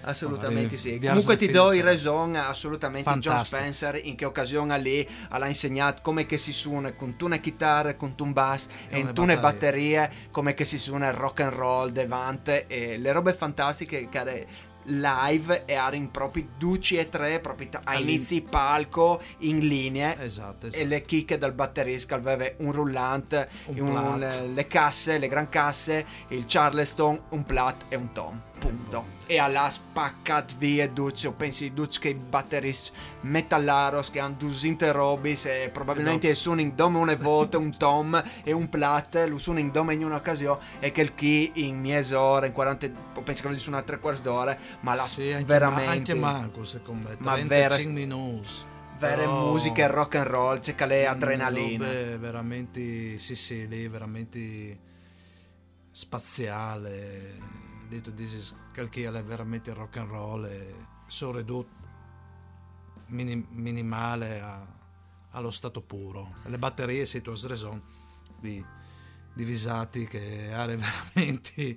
[0.00, 0.98] Assolutamente Allora, sì.
[0.98, 3.60] Comunque ti do il raison assolutamente John Fantastico.
[3.60, 7.94] Spencer in che occasione lì ha insegnato come che si suona con tu una chitarra,
[7.96, 10.10] con un bass e in tu une batterie.
[10.30, 14.46] come che si suona il rock and roll devante e le robe fantastiche che
[14.88, 20.66] live e erano proprio duci e tre proprio a All'in- inizi palco in linea Esatto,
[20.66, 20.86] e esatto.
[20.86, 26.44] le chicche del batterista aveva un rullante, Un le, le casse, le gran casse, il
[26.46, 28.40] Charleston, un plat e un tom.
[28.58, 29.17] Punto.
[29.30, 34.90] E alla spaccat via Dutch, o pensi Dutch che i batteristi metallaros che hanno dusinte
[34.90, 39.58] robis e probabilmente sono in dome una volta un tom e un plat, lo sono
[39.58, 43.48] in dome in un'occasione e che il chi in mezz'ora, in 40, o penso che
[43.50, 45.90] lo sono tre quarti d'ora, ma la Sì, anche, veramente...
[45.90, 47.16] anche manco secondo me.
[47.18, 48.48] Ma 35 vera- minuti.
[48.98, 51.84] Vere Però- musiche rock and roll, c'è le adrenalina.
[51.84, 54.78] Robe veramente, sì sì, lì veramente
[55.90, 57.56] spaziale.
[57.88, 58.10] Detto
[58.86, 60.74] dici che è veramente rock and roll e
[61.06, 61.76] sono ridotto
[63.06, 64.66] mini- minimale a-
[65.30, 66.36] allo stato puro.
[66.44, 67.82] Le batterie si tu has raison
[68.40, 68.64] di
[69.34, 71.76] divisati che era veramente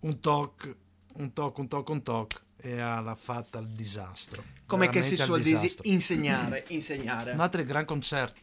[0.00, 0.76] un toc,
[1.14, 4.42] un toc, un toc, un toc e ha fatta il disastro.
[4.66, 7.32] Come che si al suol dire insegnare, insegnare.
[7.32, 8.40] Un altro gran concerto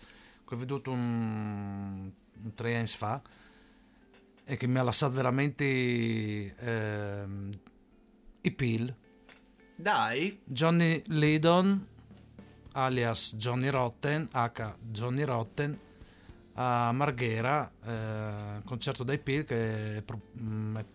[0.47, 2.11] che ho veduto un,
[2.43, 3.21] un tre anni fa
[4.51, 7.49] e che mi ha lasciato veramente ehm,
[8.41, 8.93] i pill.
[9.77, 11.87] Dai, Johnny Lydon,
[12.73, 14.75] alias Johnny Rotten, H.
[14.81, 15.79] Johnny Rotten,
[16.55, 20.03] a Marghera, eh, concerto dai Pill che è,
[20.41, 20.85] mm, è-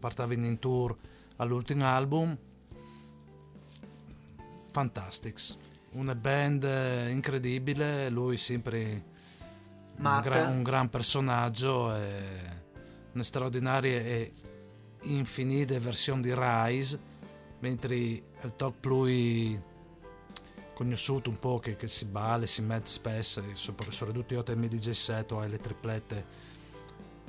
[0.00, 0.96] partava in tour
[1.36, 2.34] all'ultimo album.
[4.70, 5.58] Fantastics,
[5.90, 9.14] una band eh, incredibile, lui sempre
[9.96, 10.24] un, Matt.
[10.24, 12.24] gra- un gran personaggio, e
[13.12, 14.32] una straordinaria e
[15.02, 16.98] infinite versioni di Rise,
[17.60, 19.60] mentre il top lui
[20.74, 25.32] conosciuto un po' che, che si bale, si mette spesso, soprattutto io mi DJ set
[25.32, 26.44] o le triplette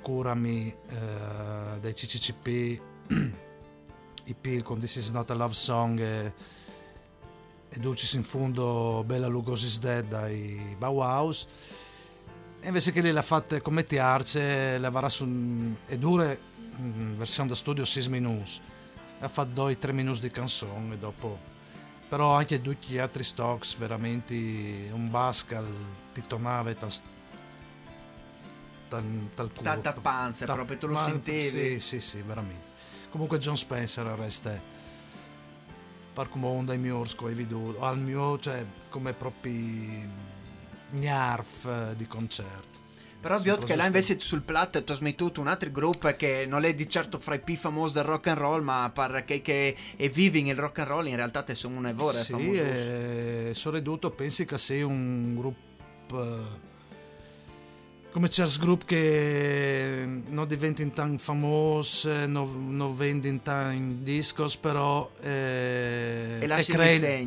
[0.08, 2.82] procurami eh, dai CCCP
[4.24, 6.34] i Peel con This Is Not a Love Song e,
[7.68, 11.46] e Dulcis in Fundo Bella Lugosi's Dead dai Bauhaus
[12.60, 15.26] e invece che lì l'ha fatta come Tiarce la varrà su
[15.86, 16.40] e dure
[16.80, 18.60] mm, versione da studio 6 minuti
[19.20, 21.56] ha fatto 2-3 minuti di canzone e dopo
[22.08, 24.34] però anche tutti gli altri stocks veramente
[24.92, 25.68] un bascal
[26.14, 26.90] ti tornava tal
[28.90, 29.04] tal,
[29.36, 29.82] tal Ta- curto.
[29.82, 31.42] ta panza, Ta- proprio, tu lo ma- sentevi?
[31.42, 32.66] sì sì sì veramente
[33.10, 34.60] comunque John Spencer resta
[36.14, 36.94] per come onda i miei
[37.24, 40.10] hai veduto al mio cioè come propri
[40.92, 42.76] gnarf eh, di concerto.
[43.20, 46.46] Però vi ho che là invece sul plat tu hai smettuto un altro gruppo che
[46.48, 49.42] non è di certo fra i più famosi del rock and roll, ma per che,
[49.42, 53.52] che è vivi il rock and roll in realtà te sono un evore sì, e
[53.54, 56.66] sono ridotto pensi che sei un gruppo eh,
[58.12, 66.38] come c'è gruppo che non diventa tan famoso non, non vende tan discos però eh,
[66.42, 66.48] E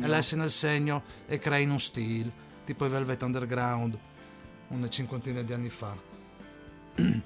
[0.05, 1.03] e lasciano il segno.
[1.27, 3.97] e creano un stile tipo i Velvet Underground
[4.69, 5.95] una cinquantina di anni fa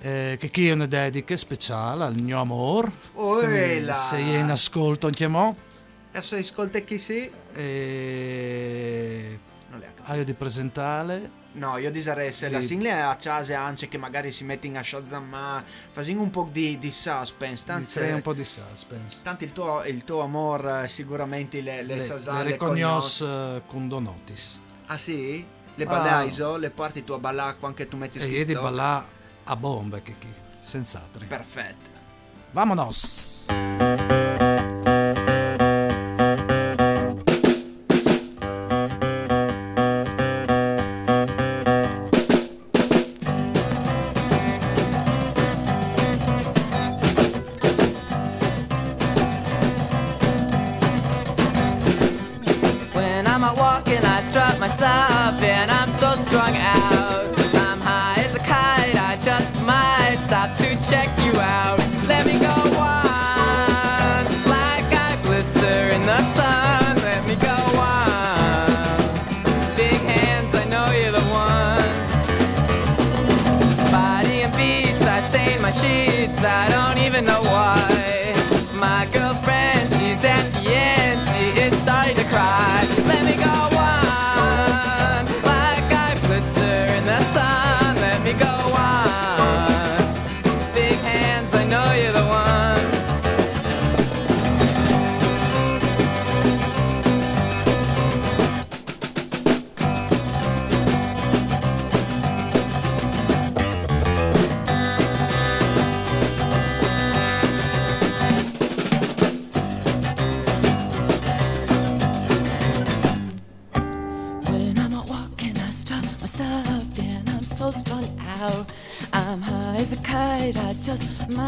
[0.00, 3.94] eh, che qui è una dedica speciale al mio amor Oh, se, mi- là.
[3.94, 5.56] se è in ascolto anche mo
[6.14, 7.30] Adesso ascolta chi sì.
[7.54, 9.38] e
[9.70, 10.12] Non le ha capito.
[10.12, 13.98] Aio di presentare No, io direi se la Di- single è a casa anche che
[13.98, 17.64] magari si mette in a Shazam, facendo un po' di, di suspense.
[17.64, 21.60] mi Tanto, crea un po' di suspense tanto il, tuo, il tuo amor eh, sicuramente
[21.60, 25.44] le, le, le, sasale le cognos eh, con donotis Ah sì?
[25.74, 25.86] Le Ah.
[25.86, 26.56] ballaiso?
[26.56, 29.06] Le porti tu a ballacqua anche tu metti e su io di ballà
[29.44, 30.28] a bombe che chi
[30.60, 31.90] senz'altro Perfetto.
[32.52, 33.44] vamonos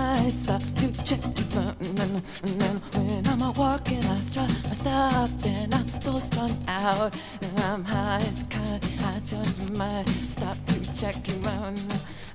[0.05, 1.77] might stop to check you out.
[2.97, 7.15] When I'm out walking, I strut my stuff and I'm so strung out.
[7.45, 11.75] And I'm high as kite, I just might stop to check you out.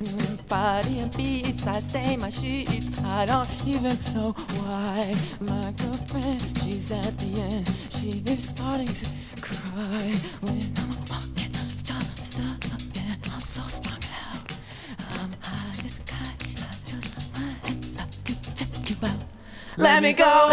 [0.01, 2.89] Mm, body and beats, I stain my sheets.
[3.03, 5.13] I don't even know why.
[5.39, 7.65] My girlfriend, she's at the end.
[7.97, 9.05] She is starting to
[9.41, 10.05] cry
[10.45, 11.53] when I'm walking.
[11.83, 12.61] Stop, stop,
[13.05, 13.88] and I'm so strung
[19.79, 20.49] Let me go on,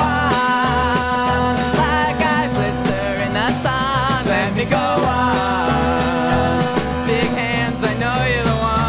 [1.77, 4.25] like I blister in the sun.
[4.27, 5.07] Let me go on.
[7.09, 8.87] Big hands, I know you're the one.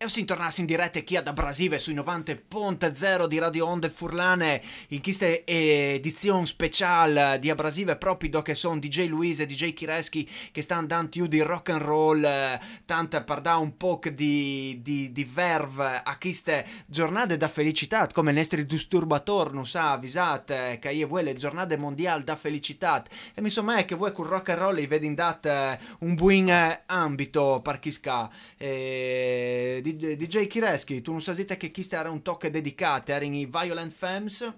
[0.00, 0.08] E o
[0.50, 5.26] si tornasse in diretta chi da Brasile sui 90.0 di Radio Onde Furlane in questa
[5.26, 11.08] edizione speciale di Abrasive proprio che sono DJ Luise e DJ Kireschi che stanno dando
[11.08, 16.02] più di rock and roll eh, tanto per dare un po' di, di, di verve
[16.04, 21.24] a queste giornate da felicità come il nostro disturbator non sa avvisate che io vuoi
[21.24, 23.02] le giornate mondiali da felicità.
[23.34, 26.48] E mi è che voi con rock and roll vi vedi in date un buon
[26.48, 28.30] eh, ambito per chi ska.
[28.56, 33.10] E, DJ, DJ Kireschi tu non sai che chi era un tocco dedicato?
[33.10, 34.52] Erano i Violent Femmes?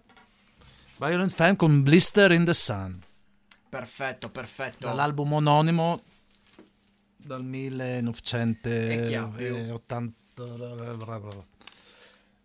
[0.97, 3.01] Violent Fan con Blister in the Sun.
[3.69, 4.89] Perfetto perfetto.
[4.89, 6.03] Dall'album omonimo
[7.17, 7.45] dal
[8.91, 9.55] E chi ha più?
[9.55, 11.47] 1980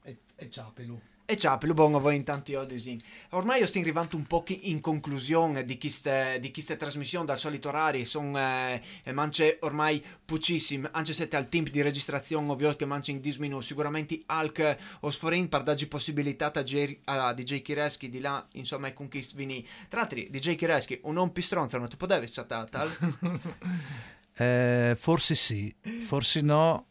[0.03, 3.01] e, e Ciapelu E ciao, più buono voi in tanti odisi.
[3.29, 7.69] Ormai io sto arrivando un po' in conclusione di queste, di queste trasmissioni dal solito
[7.69, 8.03] orari.
[8.03, 8.81] Sono eh,
[9.13, 13.67] mance ormai pochissime, anche se al team di registrazione ovvio che manci in 10 minuti.
[13.67, 18.87] Sicuramente Alc o Sforin per darci possibilità a, J- a DJ Kireschi di là, insomma,
[18.87, 19.65] e conquist vini.
[19.87, 22.67] Tra l'altro, DJ Kireschi, un non pistronza, non ti potevi stare
[24.35, 26.87] Eh, forse sì, forse no,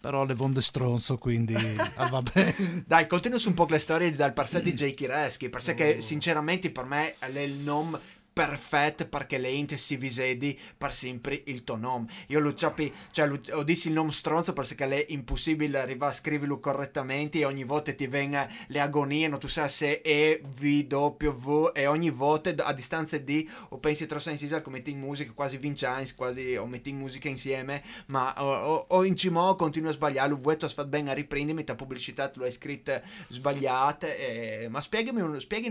[0.00, 1.54] però le vonde stronzo, quindi
[1.96, 2.84] ah, va bene.
[2.86, 4.94] Dai, continua su un po' le storie dal parset di J.
[4.94, 7.98] Kireschi, perché sinceramente per me è il nome
[8.32, 12.06] perfetto perché le int si visedi per sempre il tuo nome.
[12.28, 16.58] Io lo capi, cioè ho dissi il nome stronzo perché è impossibile arrivare a scriverlo
[16.58, 21.70] correttamente e ogni volta ti vengono le agonie, non tu sai se è V, W
[21.72, 25.32] e ogni volta a distanza di o pensi troppo in Caesar come metti in musica
[25.32, 29.92] quasi vincians, quasi o metti in musica insieme, ma o, o, in cimo continuo a
[29.92, 34.68] sbagliare, vuoi tu fai bene a riprendermi, la pubblicità lo hai scritta sbagliata, e...
[34.70, 35.20] ma spiegami,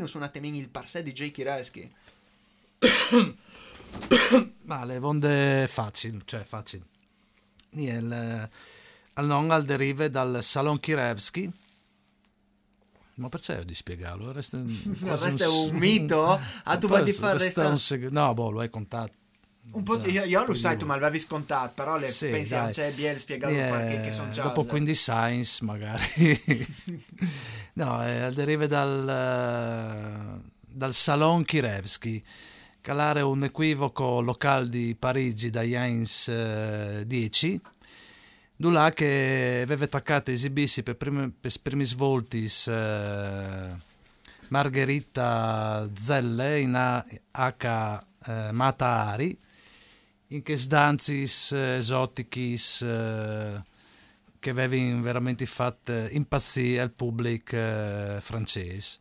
[0.07, 1.31] su un attimino il parset di J.
[1.31, 1.91] Kireschi.
[4.63, 6.83] Ma le vonde facili, cioè facili.
[7.71, 8.49] Il, eh,
[9.15, 11.51] al non al derive dal Salon Kirevski.
[13.15, 14.31] Ma perché ho di spiegarlo?
[14.31, 14.57] Resta,
[15.03, 16.39] quasi resta un mito?
[16.63, 19.13] Ah, tu vuoi di far resta un seg- No, boh, lo hai contato.
[19.71, 22.53] Un po' Già, io, io lo sai, tu ma l'avevi scontato, però le Sì, pensi
[22.53, 22.71] dai.
[22.73, 24.41] c'è biel spiegato Eh, perché che sono già.
[24.43, 26.01] dopo quindi Science magari
[27.73, 32.23] no eh, deriva dal, eh, dal Salon Kirevski
[32.81, 37.61] calare un equivoco locale di Parigi da Heinz eh, 10
[38.57, 43.69] là che aveva attaccato esibissi per primi, per primi svoltis eh,
[44.49, 49.37] Margherita Zelle in A- H eh, Mata Ari
[50.27, 53.63] in che sdanzis eh, esotichis eh,
[54.39, 58.99] che avevano veramente fatto impazzire il pubblico eh, francese.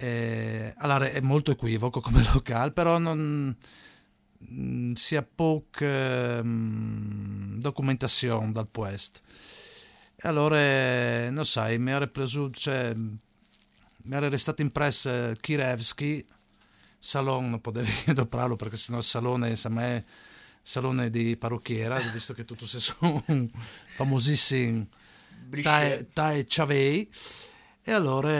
[0.00, 3.54] Eh, allora è molto equivoco come locale, però non
[4.52, 9.20] mm, si ha poca mm, documentazione dal puest.
[10.16, 16.26] E allora, eh, non sai, mi era preso, cioè, mi era restato impresso Kirevski,
[16.98, 20.04] salon non potevi adoprarlo perché sennò il salone sa me
[20.62, 23.48] salone di parrucchiera visto che tu sei un
[23.96, 24.86] famosissimo
[26.12, 27.10] Tae, Chavei.
[27.82, 28.30] E allora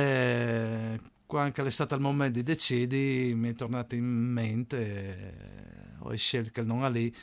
[1.39, 6.61] anche è stato il momento di decidi mi è tornato in mente eh, ho scelto
[6.61, 7.15] il nome lì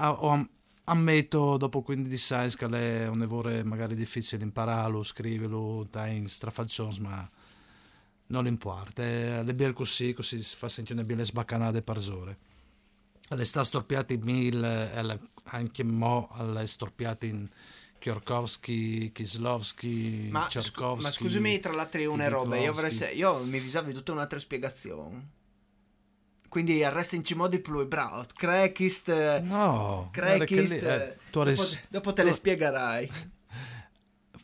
[0.00, 0.48] Ah, ho am-
[0.84, 6.98] ammetto dopo quindi di science che è un evore magari difficile impararlo scriverlo in strafalcions
[6.98, 7.28] ma
[8.28, 12.38] non importa, eh, le biel così, così si fa sentire una biele sbaccanate per ore.
[13.30, 17.48] Le sta storpiate in mil, e le- anche mo le storpiate in
[17.98, 21.02] Kierkowski, Kislovski, Ma, Cherkovsky.
[21.02, 22.56] ma scusami, tra l'altro, una roba.
[22.56, 25.30] Io, avrei io mi riservi tutta un'altra spiegazione.
[26.48, 28.24] Quindi arresta in cimo di più, bravo.
[28.34, 29.40] Crackist.
[29.42, 30.70] No, Crackist.
[30.72, 33.10] lì, eh, dopo, adesso- dopo te le tu- spiegherai.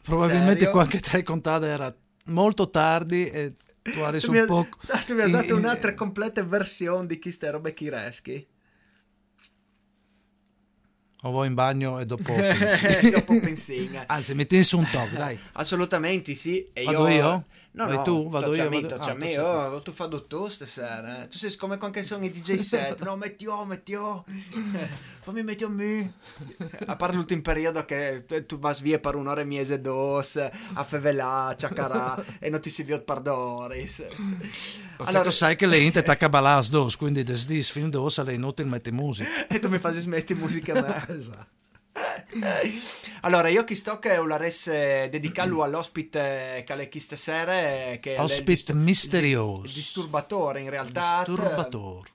[0.02, 0.70] Probabilmente Serio?
[0.70, 1.94] qua che ti hai contato era
[2.26, 4.68] molto tardi e tu hai reso un po'...
[5.06, 8.46] tu mi hai dato un'altra completa versione di chi sta roba Kireschi.
[11.26, 13.10] O vuoi in bagno e dopo pensi.
[13.10, 14.04] dopo pensinga.
[14.06, 15.38] Anzi, metti su un top, dai.
[15.52, 16.66] Assolutamente sì.
[16.74, 17.44] E Vado io?
[17.76, 18.28] No, Vai no, tu?
[18.28, 18.66] Vado io?
[18.66, 19.26] a me, Vado- a ah, me.
[19.26, 21.24] toccia a Oh, tu fai tu stasera.
[21.24, 21.28] eh.
[21.28, 23.02] Tu sei come quando sono i DJ set.
[23.02, 24.24] No, mettio, mettio.
[25.22, 26.12] Fammi mettio a me.
[26.86, 30.84] A parte l'ultimo periodo che tu- tu vas via per un'ora e mese dos, a
[30.84, 34.04] fevelà, ciacarà, e non ti si vede per doris.
[34.98, 38.68] Allora, sai che le inte attacca balas dos, quindi des dis fin dos è inutile
[38.68, 39.48] metti musica.
[39.50, 41.04] e tu mi fai smetti musica a me.
[41.16, 41.62] esatto.
[43.22, 47.52] Allora, io chi sto che la res dedicarlo all'ospite che le chi stasera
[47.92, 49.64] eh, che è Ospite il misterioso.
[49.66, 52.12] il disturbatore in realtà Disturbator.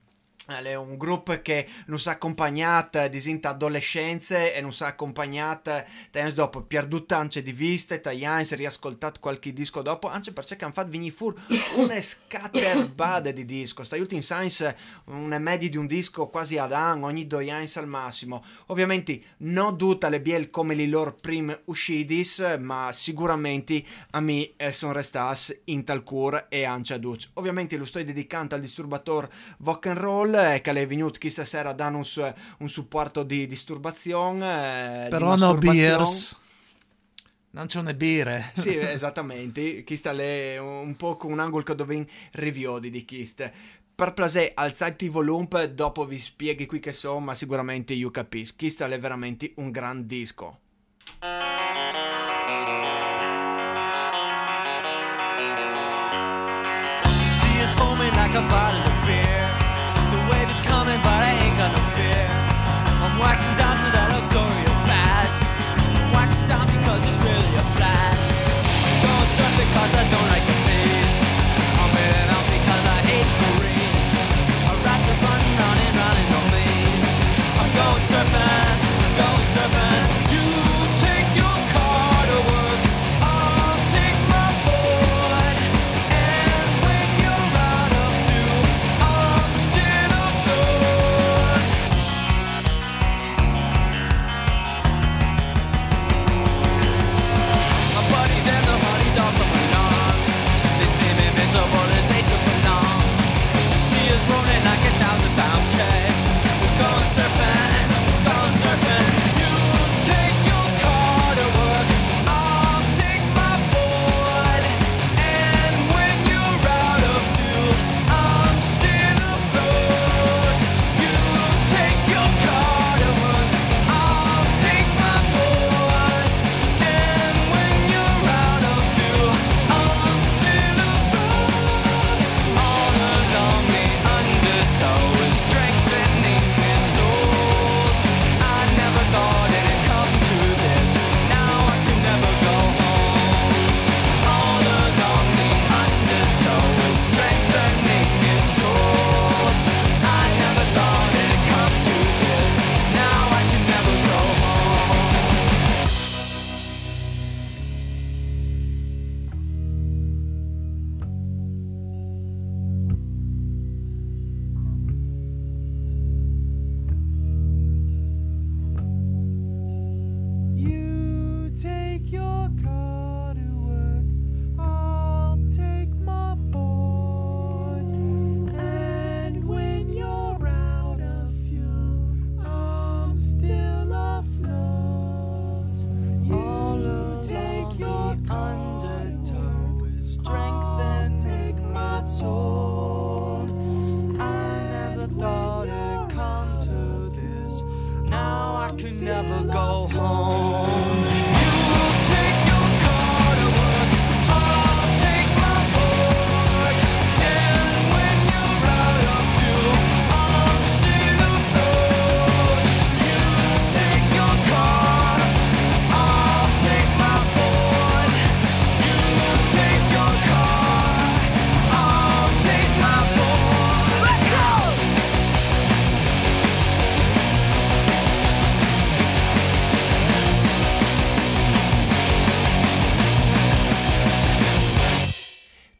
[0.57, 5.83] È un gruppo che non si è accompagnato disinta adolescenze e non si è accompagnato
[6.11, 6.61] tempo dopo.
[6.61, 10.09] Perduto anche di vista e è riascoltato qualche disco dopo.
[10.09, 11.37] Anche perché hanno fatto venire fuori
[11.75, 13.83] una scatterbade di disco.
[13.83, 17.87] Sta in science una media di un disco quasi ad anno ogni due anni al
[17.87, 18.43] massimo.
[18.67, 24.73] Ovviamente non tutte le biel come le loro prime uscidis ma sicuramente a me eh,
[24.73, 27.29] sono restate in tal cura e anche a Duc.
[27.33, 29.27] Ovviamente lo sto dedicando al disturbator
[29.63, 32.21] rock and roll eh, che le è venuto questa sera danno un, su,
[32.59, 35.05] un supporto di disturbazione.
[35.05, 36.37] Eh, Però di no beers.
[37.51, 38.51] Non c'è ne bere.
[38.55, 39.83] Sì, esattamente.
[39.83, 43.51] Chista è un po' con un angolo che dove riviodi di Kist.
[43.95, 48.55] Per plase, alzate i volume, dopo vi spieghi qui che so, ma sicuramente you capisco.
[48.57, 50.59] Kist è veramente un gran disco.
[57.07, 59.28] See, it's foaming like a bottle of beer.
[60.69, 62.25] Coming, but I ain't got no fear.
[63.03, 65.37] I'm waxing down to that Agoria fast.
[66.13, 68.25] Waxing down because it's really a blast.
[68.85, 70.18] I'm going surf because I don't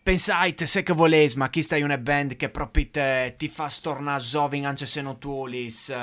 [0.10, 4.24] Pensate, se che voleis, ma chi stai una band che proprio te, ti fa stornare
[4.24, 5.94] zovin anche se non tuolis.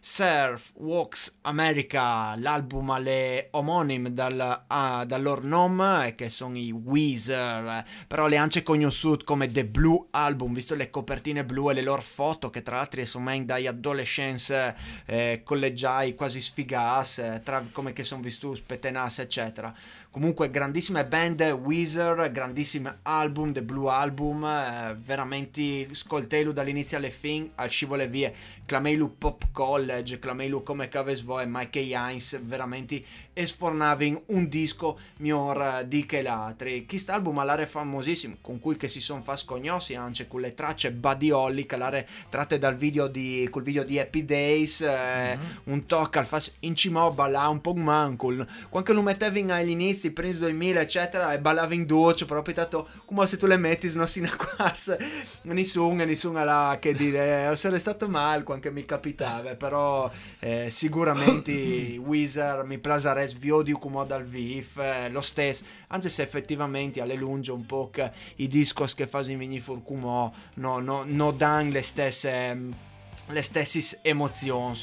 [0.00, 7.84] Surf Walks America, l'album alle omonim dal, ah, dal loro nome, che sono i Weezer,
[8.08, 12.02] però le anche conosciute come The Blue Album, visto le copertine blu e le loro
[12.02, 14.74] foto, che tra l'altro sono mai dai adolescenze
[15.06, 19.72] eh, collegiai quasi sfigas, eh, tra come che sono visto spettenas, eccetera.
[20.12, 27.52] Comunque, grandissime band, Weezer, grandissimo album, The Blue Album, eh, veramente ascoltelo dall'inizio alle fine,
[27.54, 28.34] al scivole vie,
[28.66, 33.02] clameilu Pop College, clameilu come caves voi, Mike Hines, veramente
[33.32, 36.84] esfornavin un disco miglior di che l'altri.
[36.84, 40.92] Questo album all'area famosissimo, con cui che si sono fa scognossi anche con le tracce
[40.92, 46.18] Buddy Holly, che tratte dal video di, col video di Happy Days, eh, un tocca
[46.18, 50.80] al fas in cima balla un po' mancul, quando lo mettevi all'inizio, i primi 2000
[50.80, 54.92] eccetera, e ballavi in doce, proprio tanto come se tu le metti non si quasi
[55.42, 60.10] nessuno, nessuno là che dire, eh, sarei stato male quando mi capitava, però
[60.40, 61.52] eh, sicuramente
[61.98, 67.52] Wizard mi plasares viodio come dal VIF, eh, lo stesso, anche se effettivamente alle lunge
[67.52, 71.82] un po' che i discos che fasi venire fuori come no, no, no dan le
[71.82, 72.90] stesse...
[73.28, 74.76] le stesse emozioni.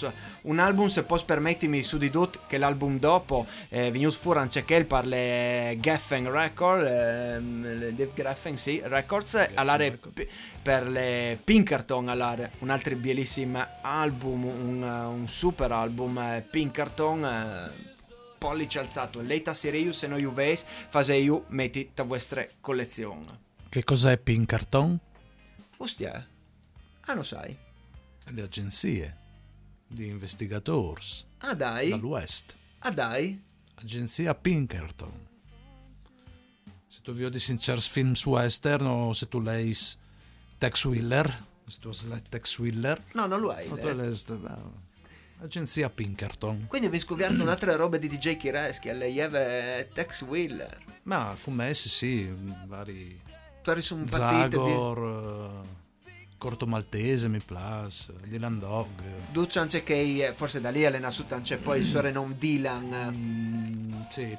[0.43, 4.65] Un album, se posso permettermi, su di tutto, che l'album dopo è venuto fuori anche
[4.65, 10.27] che per le Geffen Records, le Dave Geffen, sì, Records, all'area p-
[10.61, 17.25] per le Pinkerton, all'area, un altro bellissimo album, un, un super album, eh, Pinkerton.
[17.25, 17.87] eh,
[18.39, 23.25] pollice alzato, leita Sirius se no Juveis, fase io metti da vostre collezioni.
[23.67, 24.97] Che cos'è Pinkerton?
[25.75, 26.25] Ostia,
[27.01, 27.67] ah, non sai.
[28.31, 29.17] Le agenzie
[29.87, 31.01] di investigatori
[31.39, 31.89] Ah, dai.
[31.89, 32.55] dall'West.
[32.79, 33.41] Ah, dai.
[33.75, 35.27] Agenzia Pinkerton.
[36.87, 39.97] Se tu vedi in certi films western o se tu leis
[40.57, 41.27] Tex Wheeler.
[41.65, 43.03] Se tu hai Tex Wheeler.
[43.13, 43.67] No, non lo hai.
[43.67, 44.87] Eh.
[45.41, 46.65] Agenzia Pinkerton.
[46.67, 50.83] Quindi avevi scoperto un'altra roba di DJ Kireski, lei aveva Tex Wheeler.
[51.03, 52.29] Ma fummessi, sì,
[52.67, 53.21] vari
[53.63, 55.77] partito di...
[56.39, 58.87] Corto Maltese, Mi Plus, Dylan Dog.
[59.29, 63.11] Duccio anche che forse da lì è nato anche poi il suo nome Dylan.
[63.11, 64.37] Mm, sì,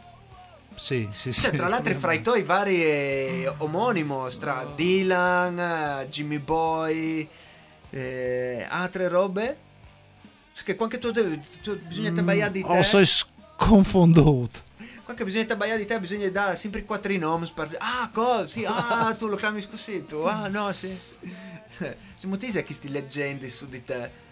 [0.74, 1.31] sì, sì.
[1.31, 1.56] Cioè, sì.
[1.59, 7.28] tra l'altro fra i tuoi vari eh, omonimos, tra Dylan, eh, Jimmy Boy,
[7.90, 9.59] eh, altre robe.
[10.64, 12.66] Che qualche tu, tu bisogna tabbaiare di te.
[12.66, 14.60] Oh, sei sconfonduto.
[15.05, 17.51] Qualche bisogna tabbaiare di te, bisogna dare sempre quattro nomi.
[17.77, 18.47] Ah, cosa?
[18.47, 20.20] Sì, ah, tu lo chiami così tu.
[20.20, 20.98] Ah, no, sì.
[22.15, 24.28] Siamo tesi a queste leggende su di te.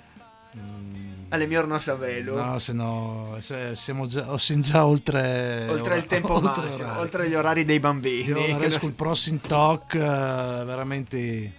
[1.31, 2.41] Alle mie non sapevo.
[2.41, 5.67] No, se no, se- siamo già, o siamo già oltre...
[5.69, 7.01] Oltre il tempo oltre massimo, l'orario.
[7.01, 8.25] oltre gli orari dei bambini.
[8.29, 11.53] Io che la non riesco il prossimo talk eh, veramente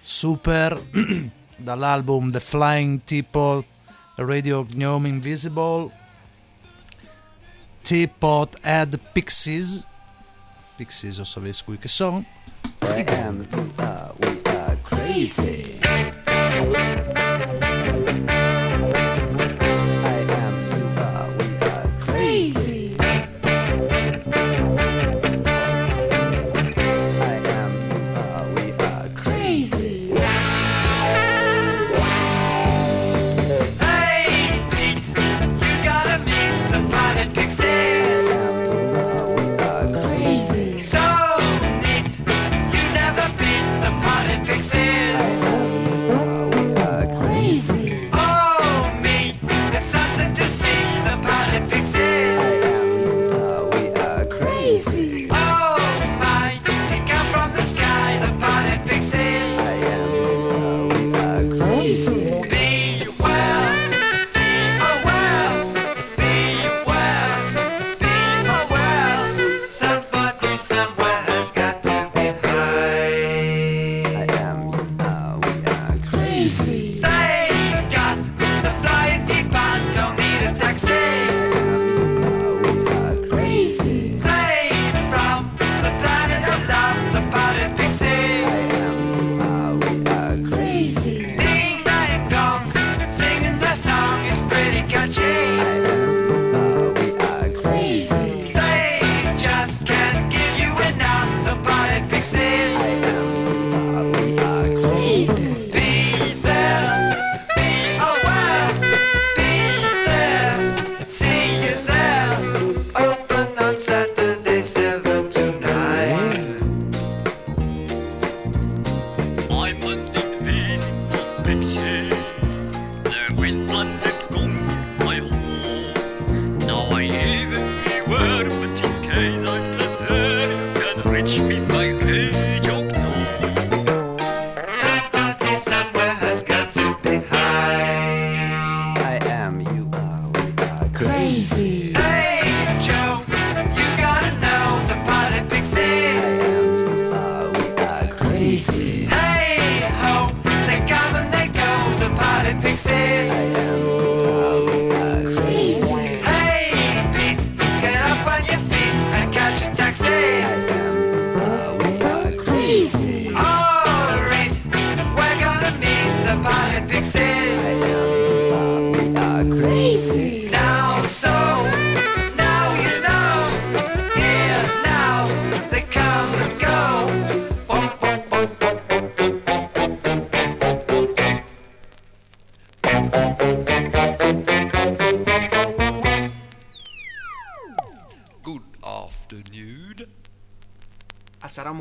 [0.00, 0.80] super
[1.56, 3.64] dall'album The Flying Teapot
[4.16, 5.90] Radio Gnome Invisible
[7.82, 9.84] Teapot Ad Pixies
[10.76, 12.24] Pixies o sapessi qui che sono
[15.10, 15.80] Carice.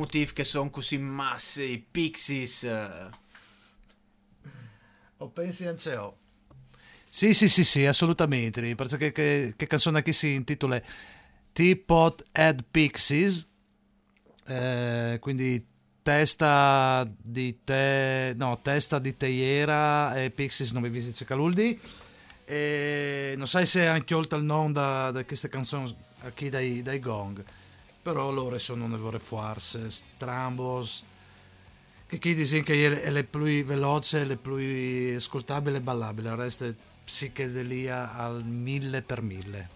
[0.10, 2.64] Motivo che sono così massi, i Pixies.
[2.64, 3.10] eh.
[5.18, 6.18] O pensi anche ho?
[7.08, 8.60] Sì, sì, sì, sì, assolutamente.
[8.60, 10.82] Mi pare che, che, che canzone qui si intitola
[11.54, 13.48] Teapot Ad Pixies.
[14.48, 15.64] Eh, quindi
[16.02, 21.80] testa di te, no, testa di teiera e Pixies non mi visita Caluldi.
[22.46, 25.96] E non sai se anche oltre il nome da, da queste canzoni
[26.36, 27.44] qui dai, dai gong,
[28.02, 31.04] però loro sono nel forze, strambos,
[32.08, 36.66] che chi dice che è le più veloce, le più ascoltabile e ballabile, il resto
[36.66, 36.74] è
[37.04, 39.70] psichedelia al mille per mille.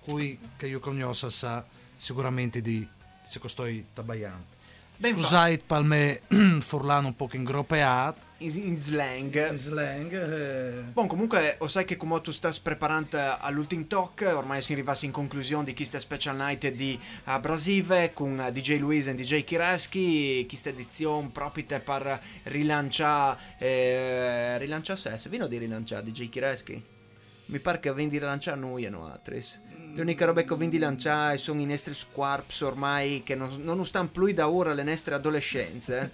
[0.00, 1.64] Cui che io conosco sa
[1.96, 2.86] sicuramente di
[3.22, 4.53] se costoi tabayante.
[4.96, 6.20] Ben Scusate per me
[6.60, 8.32] furlano un po' ingroppeato.
[8.38, 9.50] in, slang.
[9.50, 10.12] In slang.
[10.12, 14.96] eh, Bon, comunque, o sai che come tu stai preparando all'ultimo talk, ormai si arriva
[15.00, 20.46] in conclusione di questa special night di uh, Brasive con DJ Luis e DJ Kirevski,
[20.46, 26.82] questa edizione proprio per rilanciare, eh, rilanciare se, se vino di rilanciare DJ Kirevski?
[27.46, 29.44] Mi pare che vien di rilanciare noi e noi altri.
[29.94, 34.08] L'unica roba che vien di lanciare sono i nostri squarps ormai che non, non stanno
[34.08, 36.10] più da ora le nostre adolescenze.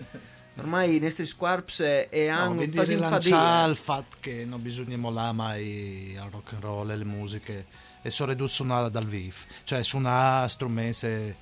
[0.57, 5.33] Ormai i nostri squarps è, No, anche quasi rilanciare il fatto che non bisogna mollare
[5.33, 7.67] mai al rock and roll e le musiche
[8.03, 11.37] e sono ridotto suonare dal vivo, cioè suonare strumenti e,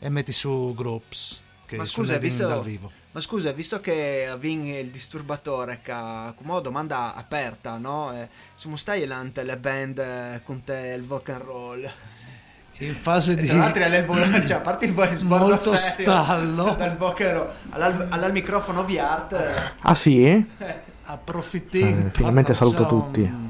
[0.00, 2.90] e metti su groups che Ma scusa, visto, dal vivo.
[3.16, 8.12] Ma scusa, visto che avviene il disturbatore che come una domanda aperta, no?
[8.12, 11.90] Eh, Siamo stai elante le band eh, con te il rock and roll?
[12.80, 16.04] In fase E di tra l'altro è volo- cioè, a parte il sbordo molto serio
[16.12, 20.46] stallo, dal rock and roll all'al, all'al microfono VR eh, Ah sì?
[21.04, 22.08] approfittando.
[22.08, 23.45] Eh, finalmente saluto tutti.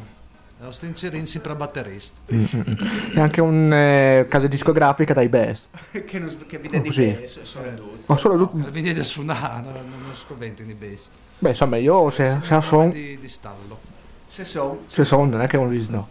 [0.67, 2.21] Lo sto inserendo sempre a batterista.
[2.35, 3.17] Mm, mm, mm.
[3.17, 5.67] E anche un eh, casa discografica dai best.
[6.05, 7.07] che, non, che vede di Così.
[7.07, 7.99] bass, sono ridotto.
[8.07, 11.09] Ma solo tu- Per venire da suonare, no, non non scoventi di bass.
[11.39, 13.79] Beh, insomma, io se, se son, Di, di stallo.
[14.27, 16.09] Se so, se son, non è che non vi no.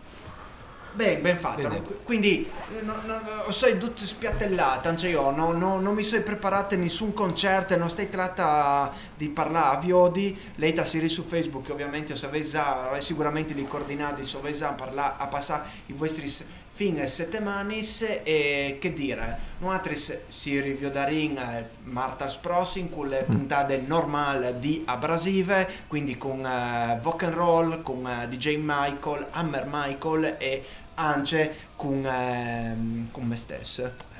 [0.96, 1.68] Ben, ben fatto.
[1.68, 1.82] Bene.
[1.82, 2.50] Qu- Quindi,
[2.82, 7.14] no, no, no, sono tutti spiattellati, anche io, no, no, non mi sono preparato nessun
[7.14, 12.26] concerto, non stai tratta di parlare a Viodi, lei ta si su Facebook, ovviamente, se
[12.26, 16.28] avete già, sicuramente li coordinati, se avete già parlare, a passare i vostri
[16.76, 17.78] fine settimane
[18.24, 19.80] e che dire, noi
[20.28, 27.24] si riviodarin eh, Martars Prossing con le puntate normali di Abrasive, quindi con eh, Rock
[27.24, 30.64] and Roll, con eh, DJ Michael, Hammer Michael e
[30.96, 34.14] anche con, ehm, con me stesso.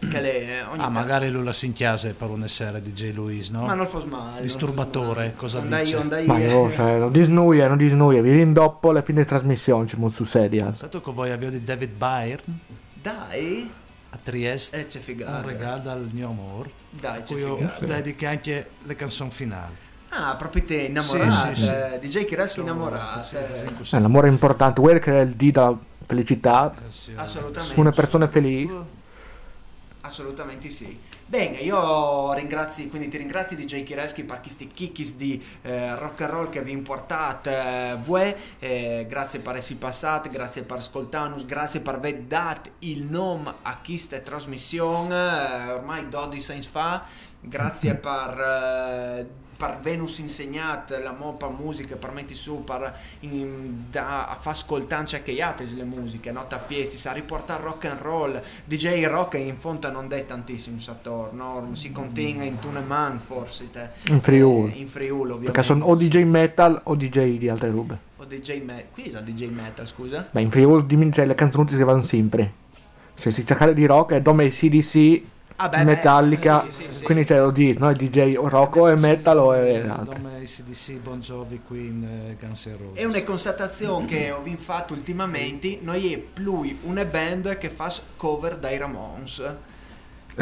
[0.00, 3.50] Che le, ogni Ah, tanto- magari lui la si inchiase per un essere DJ Luis,
[3.50, 3.64] no?
[3.64, 4.40] Ma non fosse male.
[4.42, 5.96] Disturbatore, cosa non dice?
[5.96, 10.22] Andai, Ma io, cioè, non disnuia, non disnuia, vi rindoppo alla fine trasmissione, ci su
[10.22, 10.72] sedia.
[10.72, 12.58] Stato che voi avete di David Byrne
[12.94, 13.68] Dai,
[14.10, 15.42] a Trieste, e c'è un figata.
[15.44, 17.84] regalo al mio amor, Dai, c'è figata.
[17.84, 19.74] dedico anche le canzoni finali.
[20.10, 21.30] Ah, proprio te, innamorata.
[21.52, 21.70] Sì, sì, sì.
[21.72, 23.20] eh, DJ Kiraschi innamorata.
[23.20, 23.36] Sì,
[23.82, 23.96] sì.
[23.96, 25.76] Eh, l'amore è importante, quello che è il D della
[26.08, 27.78] felicità, Eh, Assolutamente.
[27.78, 28.96] una persona felice.
[30.00, 30.98] Assolutamente sì.
[31.26, 36.30] Bene, io ringrazio, quindi ti ringrazio DJ Kirelski per questi kicks di eh, rock and
[36.30, 37.50] roll che vi portate
[37.90, 43.02] eh, voi, eh, grazie per essere passati, grazie per ascoltarnos, grazie per aver dato il
[43.04, 47.04] nome a questa trasmissione, eh, ormai 12 anni fa,
[47.40, 49.46] grazie per...
[49.58, 55.04] per Venus insegnat la mopa musica per metti su per in- da, a far ascoltare
[55.16, 56.46] anche gli altri le musiche no?
[56.48, 61.32] a fiesti sa riportare rock and roll DJ rock in fondo non dai tantissimo Sator
[61.32, 61.70] no?
[61.72, 63.88] si contiene in Tuneman forse te.
[64.06, 64.72] In Friuli.
[64.74, 67.98] Eh, in Friuli ovviamente Perché sono o DJ metal o DJ di altre robe.
[68.16, 71.70] o DJ metal qui è DJ metal scusa Beh, in Friuli dimmi, cioè, le canzoni
[71.70, 72.52] si vanno sempre.
[73.14, 75.22] Se si cerca di rock è Dome CDC,
[75.60, 77.02] Ah, beh, Metallica, sì, sì, sì, sì.
[77.02, 77.92] quindi c'è lo dici, no?
[77.92, 80.12] DJ o rock o è metal o è altro.
[80.14, 83.02] Come ACDC, Bon Jovi, Queen, eh, Guns N' Roses.
[83.02, 88.56] è una constatazione che ho fatto ultimamente noi è più una band che fa cover
[88.56, 89.56] dai Ramones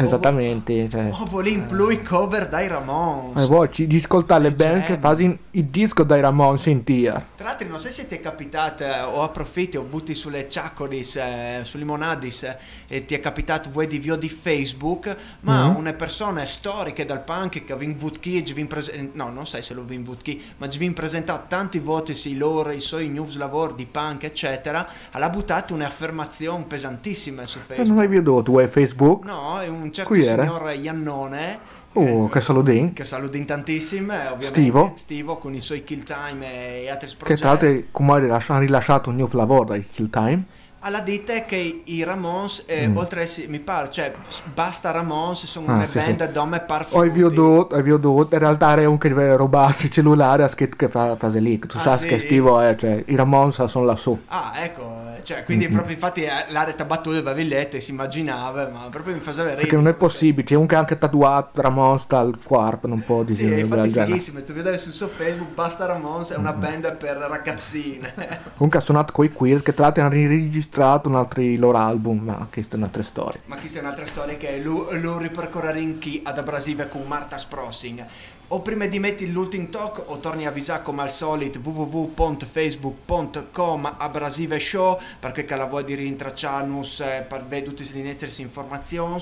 [0.05, 1.09] Esattamente, cioè.
[1.11, 5.37] o volim più cover dai Ramones E ci di ascoltare le Eh, band che fanno
[5.51, 7.25] il disco dai Ramones in tia.
[7.35, 11.15] Tra l'altro non so se ti è capitato eh, o approfitti o butti sulle ciacoris,
[11.15, 12.57] eh, su limonadis eh,
[12.87, 15.75] e ti è capitato voi di video di Facebook, ma Mhm.
[15.77, 19.83] una persona storiche dal punk che vi votchi, vi prese- no non sai se lo
[19.83, 24.23] vi votchi, ma vi presentato tanti voti sui loro, i suoi news lavoro di punk
[24.23, 27.87] eccetera, ha buttato un'affermazione pesantissima su Facebook.
[27.87, 29.25] non hai veduto tu hai Facebook?
[29.25, 31.59] No, è un certo Qui signor Iannone
[31.93, 32.93] Oh, che saludin.
[32.93, 34.91] che salutin tantissimo, eh, ovviamente Stivo.
[34.95, 37.41] Stivo con i suoi kill time e altri Che progetti.
[37.41, 40.43] tra l'altro come ha rilasciato, hanno rilasciato un nuovo lavoro dai Kill Time.
[40.87, 42.97] Alla dite che i Ramones, eh, Mm.
[42.97, 44.13] oltre a essere, mi pare, cioè,
[44.53, 46.31] basta Ramones, sono Ah, una sì, band sì.
[46.31, 47.11] dome par Ho frutis.
[47.13, 51.15] veduto, ho veduto, in realtà era un che rubarsi il cellulare a scritto che fa
[51.17, 51.59] frase lì.
[51.59, 52.07] Tu Ah, sai sì?
[52.07, 54.17] che Stivo è, cioè i Ramones sono lassù.
[54.27, 55.73] Ah, ecco, eh, cioè, quindi Mm-mm.
[55.73, 59.61] proprio infatti eh, l'area battuta avevi letto e si immaginava, ma proprio mi faceva ridere.
[59.61, 63.33] Perché non è possibile, c'è un che anche tatuato Ramones dal corpo, non può Sì,
[63.43, 64.11] dire infatti del genere.
[64.11, 68.13] fighissimo, tu vedevi sul suo Facebook, basta Ramones, è una band per ragazzine.
[68.55, 70.75] Comunque ha suonato con i Queer che tra l'altro hanno riregistrato
[71.09, 73.39] un altro loro album, ma questa è un'altra storia.
[73.45, 77.37] Ma questa è un'altra storia che lui, lui ripercorrere in chi ad abrasive con Marta
[77.37, 78.05] Sprossing.
[78.49, 84.57] O prima di metti l'ultimo talk o torni a avvisare come al solito www.facebook.com abrasive
[84.57, 89.21] show perché che la vuoi di rintracciarnos eh, per vedere tutte le nostre informazioni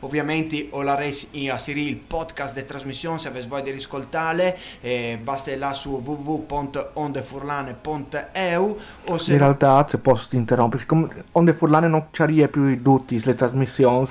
[0.00, 4.58] ovviamente o la res a Siri il podcast di trasmissione se avete voglia di riscoltare
[4.80, 11.86] eh, basta là su www.ondefurlane.eu o se In realtà, se posso interrompere, siccome Onde Furlane
[11.86, 14.08] non ci più tutte le trasmissioni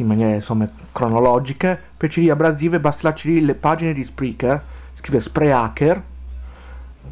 [0.00, 4.62] in maniera insomma cronologiche, per ci abrasive basta lasciare le pagine di Spreaker,
[4.94, 6.02] scrive Spreaker,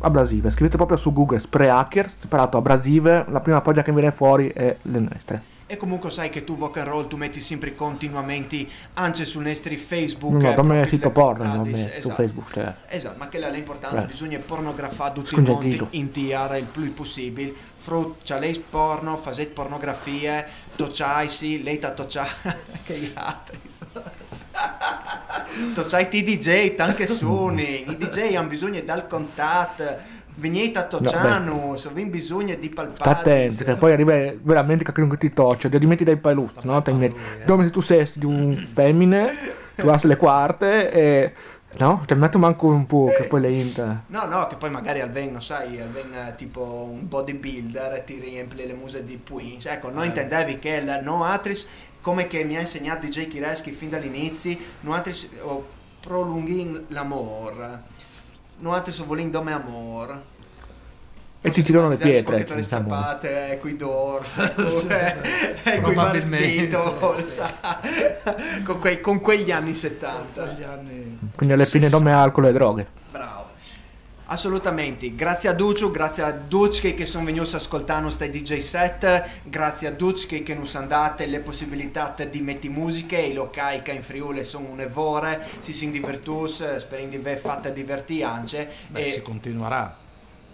[0.01, 4.77] abrasive, scrivete proprio su Google Spreaker, separato abrasive, la prima pagina che viene fuori è
[4.83, 5.57] le nostre.
[5.71, 9.77] E comunque sai che tu rock and roll tu metti sempre continuamente anche su nostri
[9.77, 10.41] Facebook.
[10.43, 12.15] No, come sito porno, non me- su esatto.
[12.15, 12.75] Facebook, cioè.
[12.89, 14.07] Esatto, ma che là è importante, Eh.
[14.07, 17.53] bisogna pornografare tutti i monti in TR il più possibile.
[17.77, 22.27] Frut, c'ha lei porno, fazet pornografie, tocciaisi, lei ta toccia
[22.85, 23.61] che gli altri.
[25.75, 30.17] Tocciai ti DJ, anche suoni, i DJ hanno bisogno dal contatto.
[30.39, 33.11] Venite a Tocciano, se vi bisogno di palpare.
[33.11, 36.81] attento, che poi arriva veramente che chiunque ti toccia, ti metti dai palus, no?
[37.45, 39.33] Come se tu sei di un femmine,
[39.75, 41.33] tu hai le quarte e...
[41.77, 42.03] No?
[42.07, 44.05] Ti metto manco un po', che poi le inter...
[44.07, 48.65] No, no, che poi magari Alven, sai, Alven è tipo un bodybuilder e ti riempie
[48.65, 49.67] le muse di Queens.
[49.67, 51.67] Ecco, noi intendevi che il No Atris,
[52.01, 55.67] come che mi ha insegnato DJ Kireski fin dall'inizio, No Atris o
[56.01, 57.55] prolunghin l'amor.
[57.57, 57.97] No
[58.67, 60.21] Atris o volin dome amor.
[61.41, 62.65] E ti tirano le pietre, diciamo.
[62.89, 67.43] ciabatte, eh, coi doors, e coi Probabilmente, Beatles,
[68.65, 70.57] con, quei- con quegli anni 70.
[71.37, 72.87] Quindi alle fine nome alcol e droghe.
[73.13, 73.38] Bravo.
[74.31, 79.27] Assolutamente, grazie a Duccio, grazie a Ducci che sono venuti a ascoltare questi DJ set,
[79.45, 83.93] grazie a Ducci che ci hanno dato le possibilità di mettere musiche, i locali che
[83.93, 88.71] in Friuli sono un'evore, si sono divertuti, speriamo di aver fatto divertire anche.
[88.89, 89.97] Beh, e, si continuerà.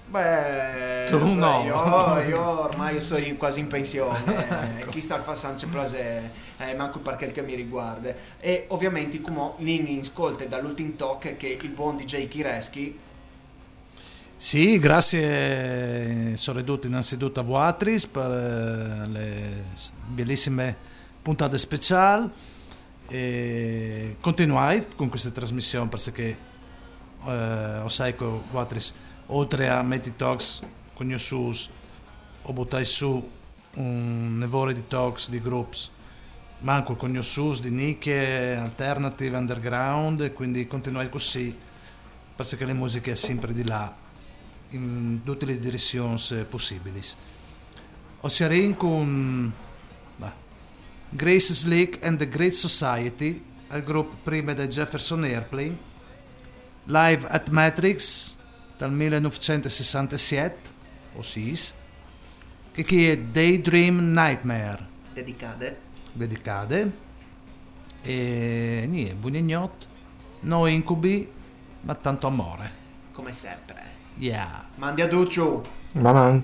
[0.07, 1.63] beh, Tu beh, no.
[1.65, 6.75] Io, io ormai sono quasi in pensione, eh, chi sta al fa Sanche Plase, eh,
[6.77, 8.15] manco per quel che mi riguarda.
[8.39, 13.04] E ovviamente come Nini ascolta dall'ultimo talk che il buon DJ Kireschi
[14.37, 19.65] Sì, grazie soprattutto innanzitutto a Voatris per eh, le
[20.09, 20.77] bellissime
[21.23, 22.29] puntate speciali
[23.09, 26.39] e continuai con queste trasmissioni perché
[27.27, 28.93] eh, sai che Voatris
[29.27, 30.63] oltre a Metti Talks
[30.95, 31.71] con gli sus
[32.43, 33.31] ho buttato su
[33.77, 35.91] un nevore di talks di groups
[36.61, 41.57] ma anche con gli sus di nicchie alternative underground quindi continuai così
[42.35, 44.04] perché le musiche è sempre di là
[44.71, 46.19] in tutte le direzioni
[46.49, 47.01] possibili.
[48.21, 49.53] Ossia con
[50.17, 50.33] beh,
[51.11, 55.77] Grace Slick and the Great Society, il gruppo prima da Jefferson Airplane,
[56.85, 58.39] live at Matrix
[58.77, 60.73] dal 1967,
[61.17, 61.75] o SIS,
[62.73, 65.79] che chi è Daydream Nightmare, dedicate
[66.13, 66.93] dedicate,
[68.03, 69.89] e niente, bugnegnot,
[70.41, 71.31] no incubi,
[71.83, 72.83] ma tanto amore.
[73.15, 74.03] come sempre.
[74.19, 74.65] Yeah.
[74.77, 75.63] Mandi a Duccio.
[75.95, 76.43] Ma man.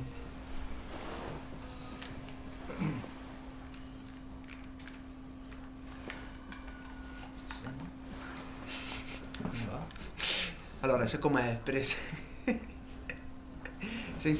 [10.80, 11.58] Allora, se com'è?
[11.62, 11.96] Per es-
[14.16, 14.34] se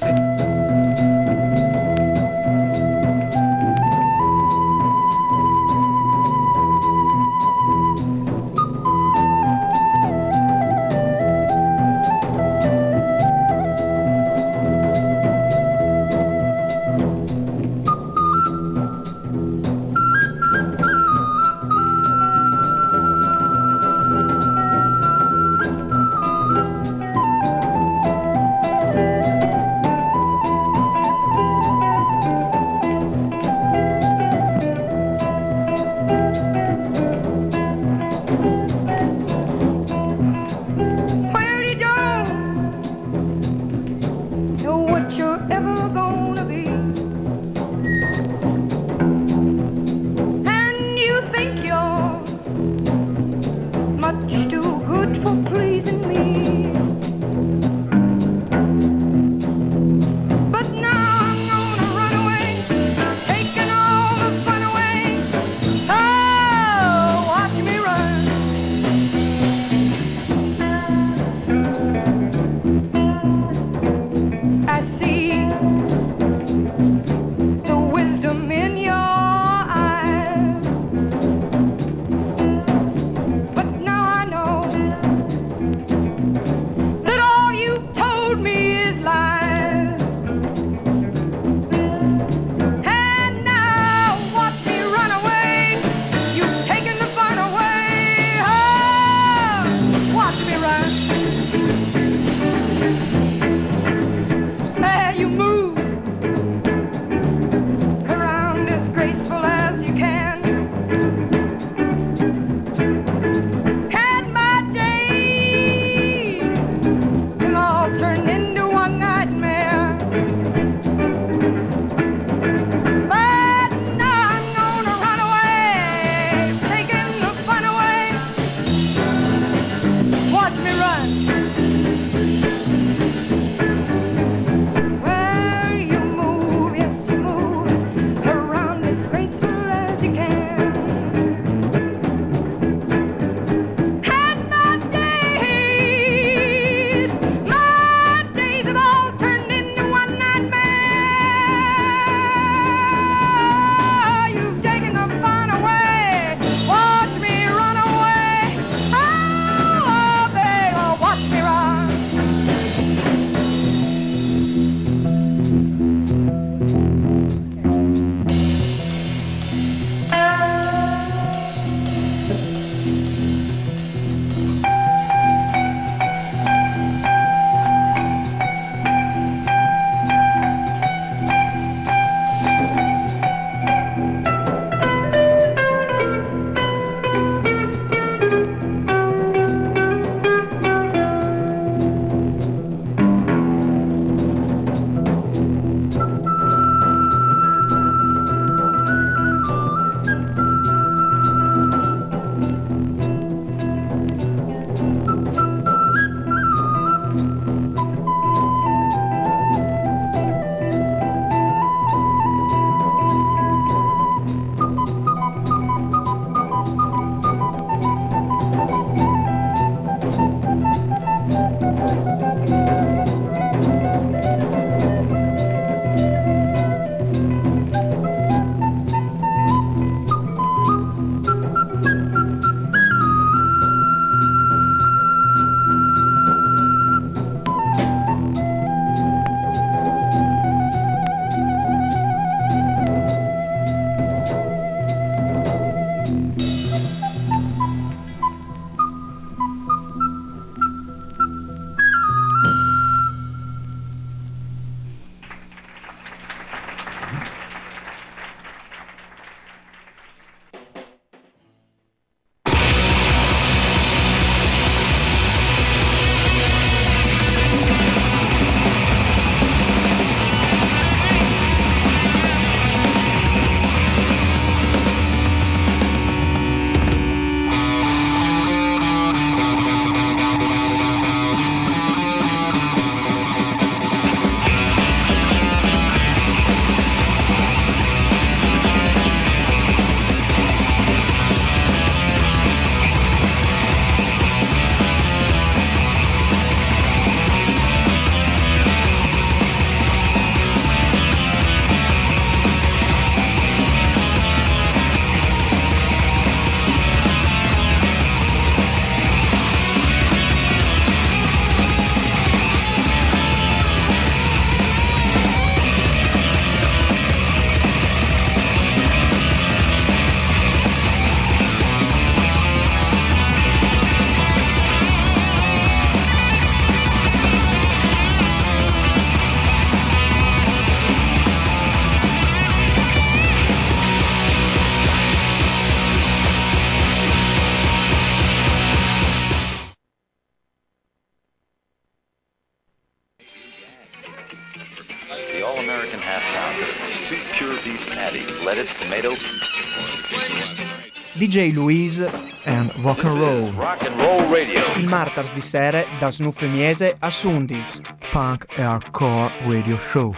[351.31, 352.01] DJ Louise,
[352.45, 354.63] and rock and roll, Rock and Roll Radio.
[354.79, 357.81] il Martars di Sere da Snuffemiese a Sundis.
[358.11, 360.13] punk e hardcore radio show.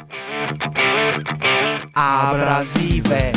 [1.93, 3.31] Abrasive.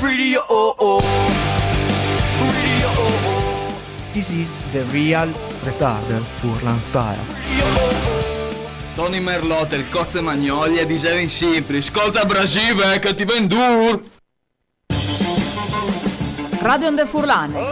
[0.00, 1.02] Radio oh oh.
[2.40, 3.72] Radio oh oh.
[4.14, 5.30] This is the real
[5.64, 7.20] Retarded Urlan Style.
[8.94, 11.78] Tony Merlot, il Cozze Magnoli e DJ Simpli.
[11.80, 14.16] Ascolta Brasive che ti vendur!
[16.68, 17.64] Radio de Furlane.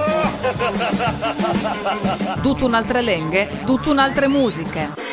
[2.40, 5.06] Tutto un'altre lenghe, tutto un'altre musiche.